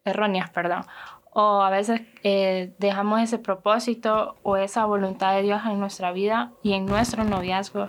erróneas, 0.04 0.50
perdón, 0.50 0.84
o 1.32 1.62
a 1.62 1.70
veces 1.70 2.02
eh, 2.22 2.72
dejamos 2.78 3.20
ese 3.20 3.38
propósito 3.38 4.36
o 4.42 4.56
esa 4.56 4.84
voluntad 4.84 5.34
de 5.34 5.42
Dios 5.42 5.62
en 5.64 5.80
nuestra 5.80 6.12
vida 6.12 6.52
y 6.62 6.74
en 6.74 6.86
nuestro 6.86 7.24
noviazgo 7.24 7.88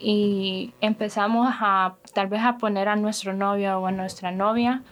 y 0.00 0.72
empezamos 0.80 1.48
a 1.60 1.96
tal 2.14 2.28
vez 2.28 2.42
a 2.42 2.58
poner 2.58 2.88
a 2.88 2.96
nuestro 2.96 3.32
novio 3.32 3.78
o 3.78 3.86
a 3.86 3.92
nuestra 3.92 4.30
novia 4.30 4.82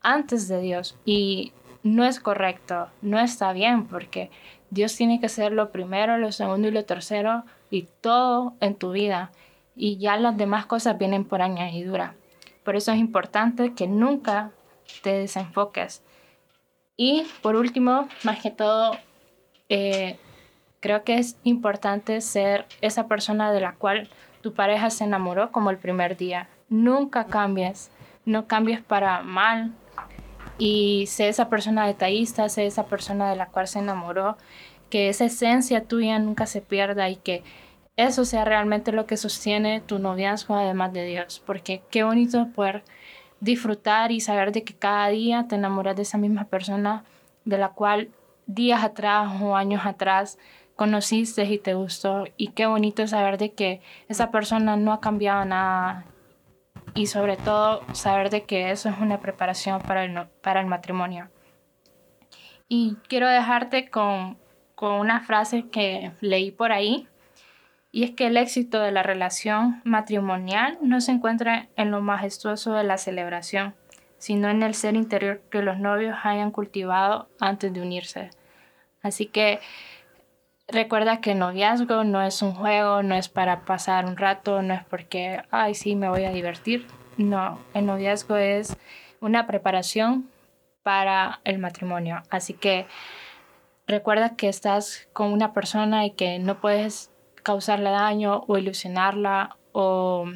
antes 0.00 0.48
de 0.48 0.60
Dios. 0.60 0.96
Y 1.04 1.52
no 1.82 2.04
es 2.04 2.20
correcto, 2.20 2.88
no 3.02 3.18
está 3.18 3.52
bien 3.52 3.86
porque 3.86 4.30
Dios 4.70 4.96
tiene 4.96 5.20
que 5.20 5.28
ser 5.28 5.52
lo 5.52 5.70
primero, 5.70 6.18
lo 6.18 6.32
segundo 6.32 6.68
y 6.68 6.70
lo 6.70 6.84
tercero 6.84 7.44
y 7.70 7.88
todo 8.00 8.54
en 8.60 8.74
tu 8.74 8.92
vida. 8.92 9.32
Y 9.76 9.98
ya 9.98 10.16
las 10.16 10.36
demás 10.36 10.66
cosas 10.66 10.98
vienen 10.98 11.24
por 11.24 11.42
añadidura. 11.42 12.14
Por 12.62 12.76
eso 12.76 12.92
es 12.92 12.98
importante 12.98 13.74
que 13.74 13.86
nunca 13.86 14.52
te 15.02 15.12
desenfoques 15.12 16.02
Y 16.96 17.26
por 17.42 17.56
último, 17.56 18.08
más 18.22 18.40
que 18.40 18.50
todo, 18.50 18.96
eh, 19.68 20.18
creo 20.80 21.02
que 21.02 21.18
es 21.18 21.36
importante 21.42 22.20
ser 22.20 22.66
esa 22.80 23.08
persona 23.08 23.52
de 23.52 23.60
la 23.60 23.74
cual 23.74 24.08
tu 24.42 24.52
pareja 24.52 24.90
se 24.90 25.04
enamoró 25.04 25.50
como 25.50 25.70
el 25.70 25.78
primer 25.78 26.16
día. 26.16 26.48
Nunca 26.68 27.26
cambies, 27.26 27.90
no 28.24 28.46
cambies 28.46 28.80
para 28.82 29.22
mal. 29.22 29.72
Y 30.58 31.06
sé 31.08 31.28
esa 31.28 31.48
persona 31.48 31.86
detallista, 31.86 32.48
sé 32.48 32.66
esa 32.66 32.86
persona 32.86 33.28
de 33.28 33.36
la 33.36 33.46
cual 33.46 33.66
se 33.66 33.80
enamoró, 33.80 34.36
que 34.88 35.08
esa 35.08 35.24
esencia 35.24 35.84
tuya 35.84 36.18
nunca 36.20 36.46
se 36.46 36.60
pierda 36.60 37.08
y 37.08 37.16
que 37.16 37.42
eso 37.96 38.24
sea 38.24 38.44
realmente 38.44 38.92
lo 38.92 39.06
que 39.06 39.16
sostiene 39.16 39.80
tu 39.80 39.98
noviazgo 39.98 40.54
además 40.54 40.92
de 40.92 41.06
Dios. 41.06 41.42
Porque 41.44 41.82
qué 41.90 42.04
bonito 42.04 42.48
poder 42.54 42.84
disfrutar 43.44 44.10
y 44.10 44.20
saber 44.20 44.52
de 44.52 44.64
que 44.64 44.74
cada 44.74 45.08
día 45.08 45.46
te 45.48 45.56
enamoras 45.56 45.96
de 45.96 46.02
esa 46.02 46.18
misma 46.18 46.44
persona 46.44 47.04
de 47.44 47.58
la 47.58 47.68
cual 47.70 48.08
días 48.46 48.82
atrás 48.82 49.40
o 49.40 49.54
años 49.54 49.84
atrás 49.84 50.38
conociste 50.76 51.44
y 51.44 51.58
te 51.58 51.74
gustó 51.74 52.24
y 52.36 52.48
qué 52.48 52.66
bonito 52.66 53.06
saber 53.06 53.38
de 53.38 53.52
que 53.52 53.80
esa 54.08 54.30
persona 54.30 54.76
no 54.76 54.92
ha 54.92 55.00
cambiado 55.00 55.44
nada 55.44 56.04
y 56.94 57.06
sobre 57.06 57.36
todo 57.36 57.82
saber 57.92 58.30
de 58.30 58.44
que 58.44 58.70
eso 58.70 58.88
es 58.88 58.98
una 58.98 59.20
preparación 59.20 59.80
para 59.82 60.04
el, 60.04 60.26
para 60.42 60.60
el 60.60 60.66
matrimonio. 60.66 61.28
Y 62.68 62.96
quiero 63.08 63.28
dejarte 63.28 63.90
con, 63.90 64.38
con 64.74 64.92
una 64.92 65.20
frase 65.20 65.68
que 65.68 66.12
leí 66.20 66.50
por 66.50 66.72
ahí 66.72 67.08
y 67.94 68.02
es 68.02 68.10
que 68.10 68.26
el 68.26 68.36
éxito 68.36 68.80
de 68.80 68.90
la 68.90 69.04
relación 69.04 69.80
matrimonial 69.84 70.78
no 70.82 71.00
se 71.00 71.12
encuentra 71.12 71.68
en 71.76 71.92
lo 71.92 72.00
majestuoso 72.00 72.72
de 72.72 72.82
la 72.82 72.98
celebración, 72.98 73.72
sino 74.18 74.50
en 74.50 74.64
el 74.64 74.74
ser 74.74 74.96
interior 74.96 75.42
que 75.48 75.62
los 75.62 75.78
novios 75.78 76.16
hayan 76.24 76.50
cultivado 76.50 77.28
antes 77.38 77.72
de 77.72 77.80
unirse. 77.80 78.30
Así 79.00 79.26
que 79.26 79.60
recuerda 80.66 81.20
que 81.20 81.30
el 81.32 81.38
noviazgo 81.38 82.02
no 82.02 82.20
es 82.20 82.42
un 82.42 82.52
juego, 82.52 83.04
no 83.04 83.14
es 83.14 83.28
para 83.28 83.60
pasar 83.64 84.06
un 84.06 84.16
rato, 84.16 84.60
no 84.60 84.74
es 84.74 84.84
porque, 84.86 85.42
ay, 85.52 85.76
sí, 85.76 85.94
me 85.94 86.08
voy 86.08 86.24
a 86.24 86.32
divertir. 86.32 86.88
No, 87.16 87.60
el 87.74 87.86
noviazgo 87.86 88.34
es 88.34 88.76
una 89.20 89.46
preparación 89.46 90.28
para 90.82 91.38
el 91.44 91.60
matrimonio. 91.60 92.24
Así 92.28 92.54
que 92.54 92.88
recuerda 93.86 94.34
que 94.34 94.48
estás 94.48 95.06
con 95.12 95.32
una 95.32 95.52
persona 95.52 96.04
y 96.06 96.10
que 96.10 96.40
no 96.40 96.60
puedes 96.60 97.13
causarle 97.44 97.90
daño 97.90 98.42
o 98.48 98.58
ilusionarla 98.58 99.56
o 99.70 100.26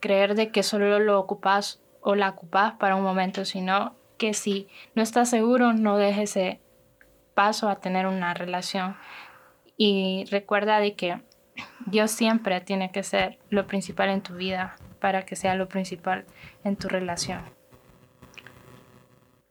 creer 0.00 0.34
de 0.34 0.50
que 0.50 0.62
solo 0.62 0.98
lo 1.00 1.18
ocupas 1.18 1.82
o 2.00 2.14
la 2.14 2.30
ocupas 2.30 2.74
para 2.74 2.96
un 2.96 3.02
momento, 3.02 3.44
sino 3.44 3.94
que 4.16 4.32
si 4.32 4.68
no 4.94 5.02
estás 5.02 5.28
seguro, 5.28 5.74
no 5.74 5.98
dejes 5.98 6.36
ese 6.36 6.60
paso 7.34 7.68
a 7.68 7.80
tener 7.80 8.06
una 8.06 8.32
relación. 8.32 8.96
Y 9.76 10.24
recuerda 10.30 10.80
de 10.80 10.94
que 10.94 11.20
Dios 11.86 12.10
siempre 12.10 12.60
tiene 12.60 12.90
que 12.90 13.02
ser 13.02 13.38
lo 13.50 13.66
principal 13.66 14.08
en 14.10 14.22
tu 14.22 14.34
vida 14.34 14.76
para 15.00 15.24
que 15.24 15.36
sea 15.36 15.54
lo 15.54 15.68
principal 15.68 16.24
en 16.64 16.76
tu 16.76 16.88
relación. 16.88 17.42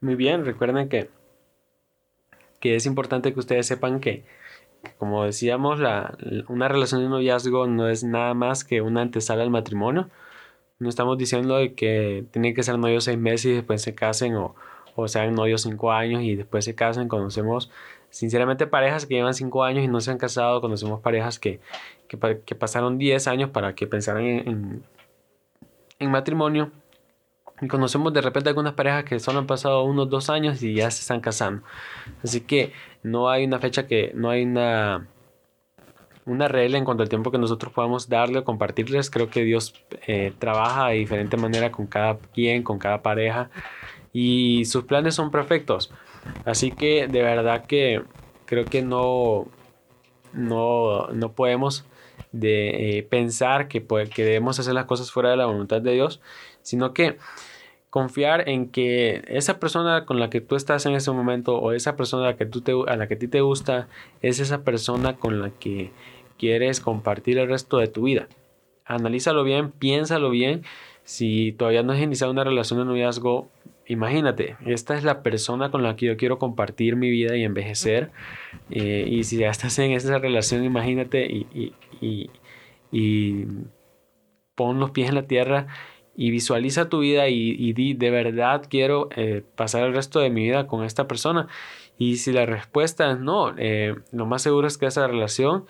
Muy 0.00 0.14
bien, 0.14 0.44
recuerden 0.44 0.88
que, 0.88 1.10
que 2.60 2.76
es 2.76 2.86
importante 2.86 3.32
que 3.32 3.40
ustedes 3.40 3.66
sepan 3.66 4.00
que 4.00 4.24
como 4.98 5.24
decíamos, 5.24 5.78
la, 5.80 6.16
una 6.48 6.68
relación 6.68 7.02
de 7.02 7.08
noviazgo 7.08 7.66
no 7.66 7.88
es 7.88 8.04
nada 8.04 8.34
más 8.34 8.64
que 8.64 8.80
una 8.80 9.02
antesala 9.02 9.42
al 9.42 9.50
matrimonio. 9.50 10.08
No 10.78 10.88
estamos 10.88 11.18
diciendo 11.18 11.56
de 11.56 11.74
que 11.74 12.24
tienen 12.30 12.54
que 12.54 12.62
ser 12.62 12.78
novios 12.78 13.04
seis 13.04 13.18
meses 13.18 13.46
y 13.46 13.54
después 13.54 13.82
se 13.82 13.94
casen 13.94 14.36
o, 14.36 14.54
o 14.94 15.08
sean 15.08 15.34
novios 15.34 15.62
cinco 15.62 15.92
años 15.92 16.22
y 16.22 16.36
después 16.36 16.64
se 16.64 16.74
casen. 16.74 17.08
Conocemos 17.08 17.70
sinceramente 18.10 18.66
parejas 18.66 19.06
que 19.06 19.14
llevan 19.14 19.34
cinco 19.34 19.64
años 19.64 19.84
y 19.84 19.88
no 19.88 20.00
se 20.00 20.10
han 20.10 20.18
casado. 20.18 20.60
Conocemos 20.60 21.00
parejas 21.00 21.38
que, 21.38 21.60
que, 22.06 22.40
que 22.44 22.54
pasaron 22.54 22.98
diez 22.98 23.26
años 23.26 23.50
para 23.50 23.74
que 23.74 23.86
pensaran 23.86 24.24
en, 24.24 24.48
en, 24.48 24.82
en 25.98 26.10
matrimonio. 26.10 26.70
Conocemos 27.66 28.12
de 28.12 28.20
repente 28.20 28.50
algunas 28.50 28.74
parejas 28.74 29.04
que 29.04 29.18
solo 29.18 29.40
han 29.40 29.46
pasado 29.46 29.82
unos 29.82 30.08
dos 30.08 30.30
años 30.30 30.62
y 30.62 30.74
ya 30.74 30.90
se 30.90 31.00
están 31.00 31.20
casando. 31.20 31.62
Así 32.22 32.42
que 32.42 32.72
no 33.02 33.30
hay 33.30 33.44
una 33.44 33.58
fecha 33.58 33.86
que, 33.86 34.12
no 34.14 34.30
hay 34.30 34.44
una, 34.44 35.08
una 36.24 36.46
regla 36.46 36.78
en 36.78 36.84
cuanto 36.84 37.02
al 37.02 37.08
tiempo 37.08 37.32
que 37.32 37.38
nosotros 37.38 37.72
podamos 37.72 38.08
darle 38.08 38.38
o 38.38 38.44
compartirles. 38.44 39.10
Creo 39.10 39.28
que 39.28 39.42
Dios 39.42 39.74
eh, 40.06 40.32
trabaja 40.38 40.88
de 40.88 40.96
diferente 40.96 41.36
manera 41.36 41.72
con 41.72 41.86
cada 41.86 42.18
quien, 42.32 42.62
con 42.62 42.78
cada 42.78 43.02
pareja. 43.02 43.50
Y 44.12 44.64
sus 44.66 44.84
planes 44.84 45.14
son 45.14 45.30
perfectos. 45.30 45.92
Así 46.44 46.70
que 46.70 47.08
de 47.08 47.22
verdad 47.22 47.66
que 47.66 48.02
creo 48.44 48.64
que 48.64 48.82
no, 48.82 49.48
no, 50.32 51.08
no 51.08 51.32
podemos 51.32 51.84
de, 52.32 52.98
eh, 52.98 53.02
pensar 53.02 53.68
que, 53.68 53.84
que 53.84 54.24
debemos 54.24 54.58
hacer 54.58 54.74
las 54.74 54.84
cosas 54.84 55.10
fuera 55.10 55.30
de 55.30 55.36
la 55.36 55.46
voluntad 55.46 55.80
de 55.80 55.92
Dios, 55.92 56.20
sino 56.62 56.92
que 56.92 57.18
confiar 57.90 58.48
en 58.48 58.68
que 58.68 59.22
esa 59.28 59.58
persona 59.58 60.04
con 60.04 60.20
la 60.20 60.30
que 60.30 60.40
tú 60.40 60.56
estás 60.56 60.84
en 60.86 60.94
ese 60.94 61.10
momento 61.10 61.58
o 61.58 61.72
esa 61.72 61.96
persona 61.96 62.24
a 62.24 62.30
la 62.32 62.36
que, 62.36 62.46
tú 62.46 62.60
te, 62.60 62.72
a 62.86 62.96
la 62.96 63.08
que 63.08 63.14
a 63.14 63.18
ti 63.18 63.28
te 63.28 63.40
gusta 63.40 63.88
es 64.20 64.40
esa 64.40 64.62
persona 64.62 65.16
con 65.16 65.40
la 65.40 65.50
que 65.50 65.90
quieres 66.38 66.80
compartir 66.80 67.38
el 67.38 67.48
resto 67.48 67.78
de 67.78 67.88
tu 67.88 68.02
vida. 68.02 68.28
Analízalo 68.84 69.44
bien, 69.44 69.70
piénsalo 69.70 70.30
bien. 70.30 70.62
Si 71.04 71.52
todavía 71.52 71.82
no 71.82 71.92
has 71.92 72.00
iniciado 72.00 72.32
una 72.32 72.44
relación 72.44 72.78
de 72.78 72.84
noviazgo, 72.84 73.48
imagínate, 73.86 74.56
esta 74.66 74.96
es 74.96 75.04
la 75.04 75.22
persona 75.22 75.70
con 75.70 75.82
la 75.82 75.96
que 75.96 76.06
yo 76.06 76.16
quiero 76.18 76.38
compartir 76.38 76.96
mi 76.96 77.10
vida 77.10 77.36
y 77.36 77.44
envejecer. 77.44 78.10
Eh, 78.70 79.06
y 79.08 79.24
si 79.24 79.38
ya 79.38 79.48
estás 79.48 79.78
en 79.78 79.92
esa 79.92 80.18
relación, 80.18 80.64
imagínate 80.64 81.24
y, 81.26 81.46
y, 81.54 81.72
y, 82.00 82.30
y 82.92 83.46
pon 84.54 84.78
los 84.78 84.90
pies 84.90 85.08
en 85.08 85.14
la 85.14 85.26
tierra 85.26 85.66
y 86.20 86.32
visualiza 86.32 86.88
tu 86.88 86.98
vida 86.98 87.28
y, 87.28 87.72
di, 87.74 87.94
de 87.94 88.10
verdad 88.10 88.64
quiero 88.68 89.08
eh, 89.14 89.44
pasar 89.54 89.84
el 89.84 89.94
resto 89.94 90.18
de 90.18 90.30
mi 90.30 90.42
vida 90.42 90.66
con 90.66 90.82
esta 90.82 91.06
persona. 91.06 91.46
Y 91.96 92.16
si 92.16 92.32
la 92.32 92.44
respuesta 92.44 93.12
es 93.12 93.20
no, 93.20 93.54
eh, 93.56 93.94
lo 94.10 94.26
más 94.26 94.42
seguro 94.42 94.66
es 94.66 94.78
que 94.78 94.86
esa 94.86 95.06
relación 95.06 95.66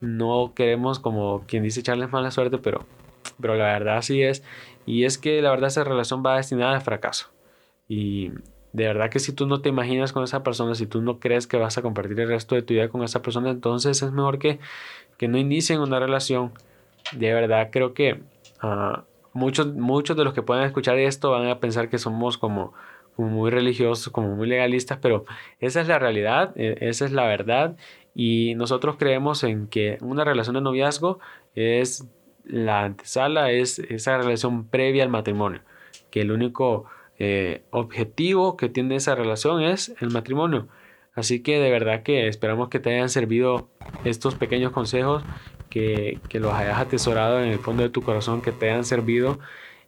no 0.00 0.54
queremos 0.56 1.00
como 1.00 1.44
quien 1.46 1.64
dice 1.64 1.80
echarles 1.80 2.10
mala 2.10 2.30
suerte, 2.30 2.56
pero, 2.56 2.86
pero 3.42 3.56
la 3.56 3.66
verdad 3.66 3.98
así 3.98 4.22
es. 4.22 4.42
Y 4.86 5.04
es 5.04 5.18
que 5.18 5.42
la 5.42 5.50
verdad 5.50 5.68
esa 5.68 5.84
relación 5.84 6.22
va 6.24 6.36
destinada 6.38 6.76
al 6.76 6.80
fracaso. 6.80 7.26
Y 7.86 8.30
de 8.72 8.86
verdad 8.86 9.10
que 9.10 9.18
si 9.18 9.34
tú 9.34 9.46
no 9.46 9.60
te 9.60 9.68
imaginas 9.68 10.14
con 10.14 10.24
esa 10.24 10.42
persona, 10.42 10.74
si 10.74 10.86
tú 10.86 11.02
no 11.02 11.20
crees 11.20 11.46
que 11.46 11.58
vas 11.58 11.76
a 11.76 11.82
compartir 11.82 12.18
el 12.20 12.28
resto 12.28 12.54
de 12.54 12.62
tu 12.62 12.72
vida 12.72 12.88
con 12.88 13.02
esa 13.02 13.20
persona, 13.20 13.50
entonces 13.50 14.00
es 14.00 14.12
mejor 14.12 14.38
que, 14.38 14.60
que 15.18 15.28
no 15.28 15.36
inicien 15.36 15.80
una 15.80 16.00
relación. 16.00 16.52
De 17.12 17.34
verdad 17.34 17.68
creo 17.70 17.92
que... 17.92 18.22
Uh, 18.62 19.09
muchos, 19.32 19.74
muchos 19.74 20.16
de 20.16 20.24
los 20.24 20.34
que 20.34 20.42
puedan 20.42 20.64
escuchar 20.64 20.98
esto 20.98 21.30
van 21.30 21.46
a 21.48 21.60
pensar 21.60 21.88
que 21.88 21.98
somos 21.98 22.38
como, 22.38 22.72
muy 23.16 23.50
religiosos, 23.50 24.10
como 24.12 24.34
muy 24.34 24.48
legalistas, 24.48 24.98
pero 25.00 25.24
esa 25.58 25.80
es 25.82 25.88
la 25.88 25.98
realidad, 25.98 26.52
e, 26.56 26.78
esa 26.80 27.04
es 27.04 27.12
la 27.12 27.26
verdad 27.26 27.76
y 28.14 28.54
nosotros 28.54 28.96
creemos 28.98 29.44
en 29.44 29.66
que 29.66 29.98
una 30.00 30.24
relación 30.24 30.54
de 30.54 30.62
noviazgo 30.62 31.18
es 31.54 32.06
la 32.44 32.84
antesala, 32.84 33.50
es 33.50 33.78
esa 33.78 34.16
relación 34.18 34.66
previa 34.66 35.02
al 35.02 35.10
matrimonio, 35.10 35.60
que 36.10 36.22
el 36.22 36.32
único 36.32 36.86
eh, 37.18 37.62
objetivo 37.70 38.56
que 38.56 38.68
tiene 38.68 38.96
esa 38.96 39.14
relación 39.14 39.62
es 39.62 39.94
el 40.00 40.10
matrimonio. 40.10 40.68
Así 41.14 41.42
que 41.42 41.58
de 41.58 41.70
verdad 41.70 42.02
que 42.02 42.28
esperamos 42.28 42.68
que 42.68 42.80
te 42.80 42.94
hayan 42.94 43.10
servido 43.10 43.68
estos 44.04 44.36
pequeños 44.36 44.72
consejos 44.72 45.22
que, 45.70 46.18
los 46.34 46.52
hayas 46.52 46.78
atesorado 46.78 47.42
en 47.42 47.48
el 47.48 47.58
fondo 47.58 47.82
de 47.82 47.88
tu 47.88 48.02
corazón, 48.02 48.42
que 48.42 48.52
te 48.52 48.70
hayan 48.70 48.84
servido 48.84 49.38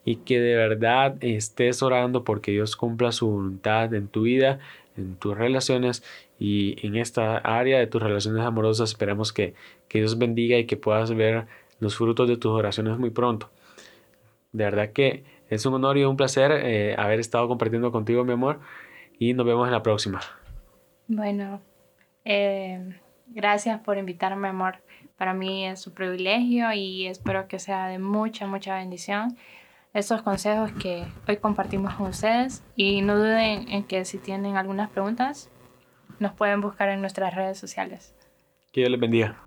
y 0.05 0.17
que 0.17 0.41
de 0.41 0.57
verdad 0.57 1.17
estés 1.21 1.83
orando 1.83 2.25
porque 2.25 2.53
Dios 2.53 2.77
cumpla 2.77 3.13
su 3.13 3.29
voluntad 3.29 3.93
en 3.95 4.09
tu 4.09 4.23
vida, 4.23 4.61
en 4.97 5.17
tus 5.17 5.37
relaciones 5.37 6.03
y 6.39 6.87
en 6.87 6.97
esta 6.97 7.37
área 7.37 7.79
de 7.79 7.87
tus 7.87 8.03
relaciones 8.03 8.43
amorosas. 8.45 8.91
Esperemos 8.91 9.33
que, 9.33 9.55
Dios 9.91 10.17
bendiga 10.17 10.57
y 10.57 10.65
que 10.65 10.79
puedas 10.79 11.15
ver 11.15 11.47
los 11.79 11.97
frutos 11.97 12.27
de 12.27 12.39
tus 12.39 12.51
oraciones 12.53 12.99
muy 12.99 13.11
pronto. 13.11 13.51
De 14.53 14.65
verdad 14.65 14.93
que 14.93 15.25
es 15.51 15.67
un 15.67 15.75
honor 15.75 15.99
y 15.99 16.05
un 16.05 16.17
placer 16.17 16.51
eh, 16.51 16.95
haber 16.97 17.21
estado 17.21 17.47
compartiendo 17.47 17.93
contigo, 17.93 18.25
mi 18.25 18.33
amor, 18.33 18.61
y 19.19 19.35
nos 19.35 19.45
vemos 19.45 19.67
en 19.67 19.73
la 19.73 19.83
próxima. 19.83 20.21
Bueno, 21.09 21.61
eh, 22.25 22.99
gracias 23.27 23.81
por 23.81 23.99
invitarme, 23.99 24.49
amor. 24.49 24.77
Para 25.23 25.35
mí 25.35 25.65
es 25.65 25.87
un 25.87 25.95
privilegio 25.95 26.73
y 26.73 27.07
espero 27.07 27.47
que 27.47 27.61
sea 27.61 27.87
de 27.87 28.01
mucha, 28.01 28.49
mucha 28.49 28.75
bendición 28.75 29.37
estos 29.95 30.21
consejos 30.23 30.73
que 30.73 31.05
hoy 31.29 31.37
compartimos 31.37 31.95
con 31.95 32.09
ustedes. 32.09 32.65
Y 32.75 33.03
no 33.03 33.17
duden 33.17 33.69
en 33.69 33.85
que 33.85 34.05
si 34.05 34.19
tienen 34.19 34.57
algunas 34.57 34.91
preguntas, 34.91 35.49
nos 36.19 36.33
pueden 36.33 36.61
buscar 36.61 36.89
en 36.89 37.01
nuestras 37.01 37.37
redes 37.37 37.57
sociales. 37.57 38.17
Que 38.73 38.81
Dios 38.81 38.91
les 38.91 38.99
bendiga. 38.99 39.39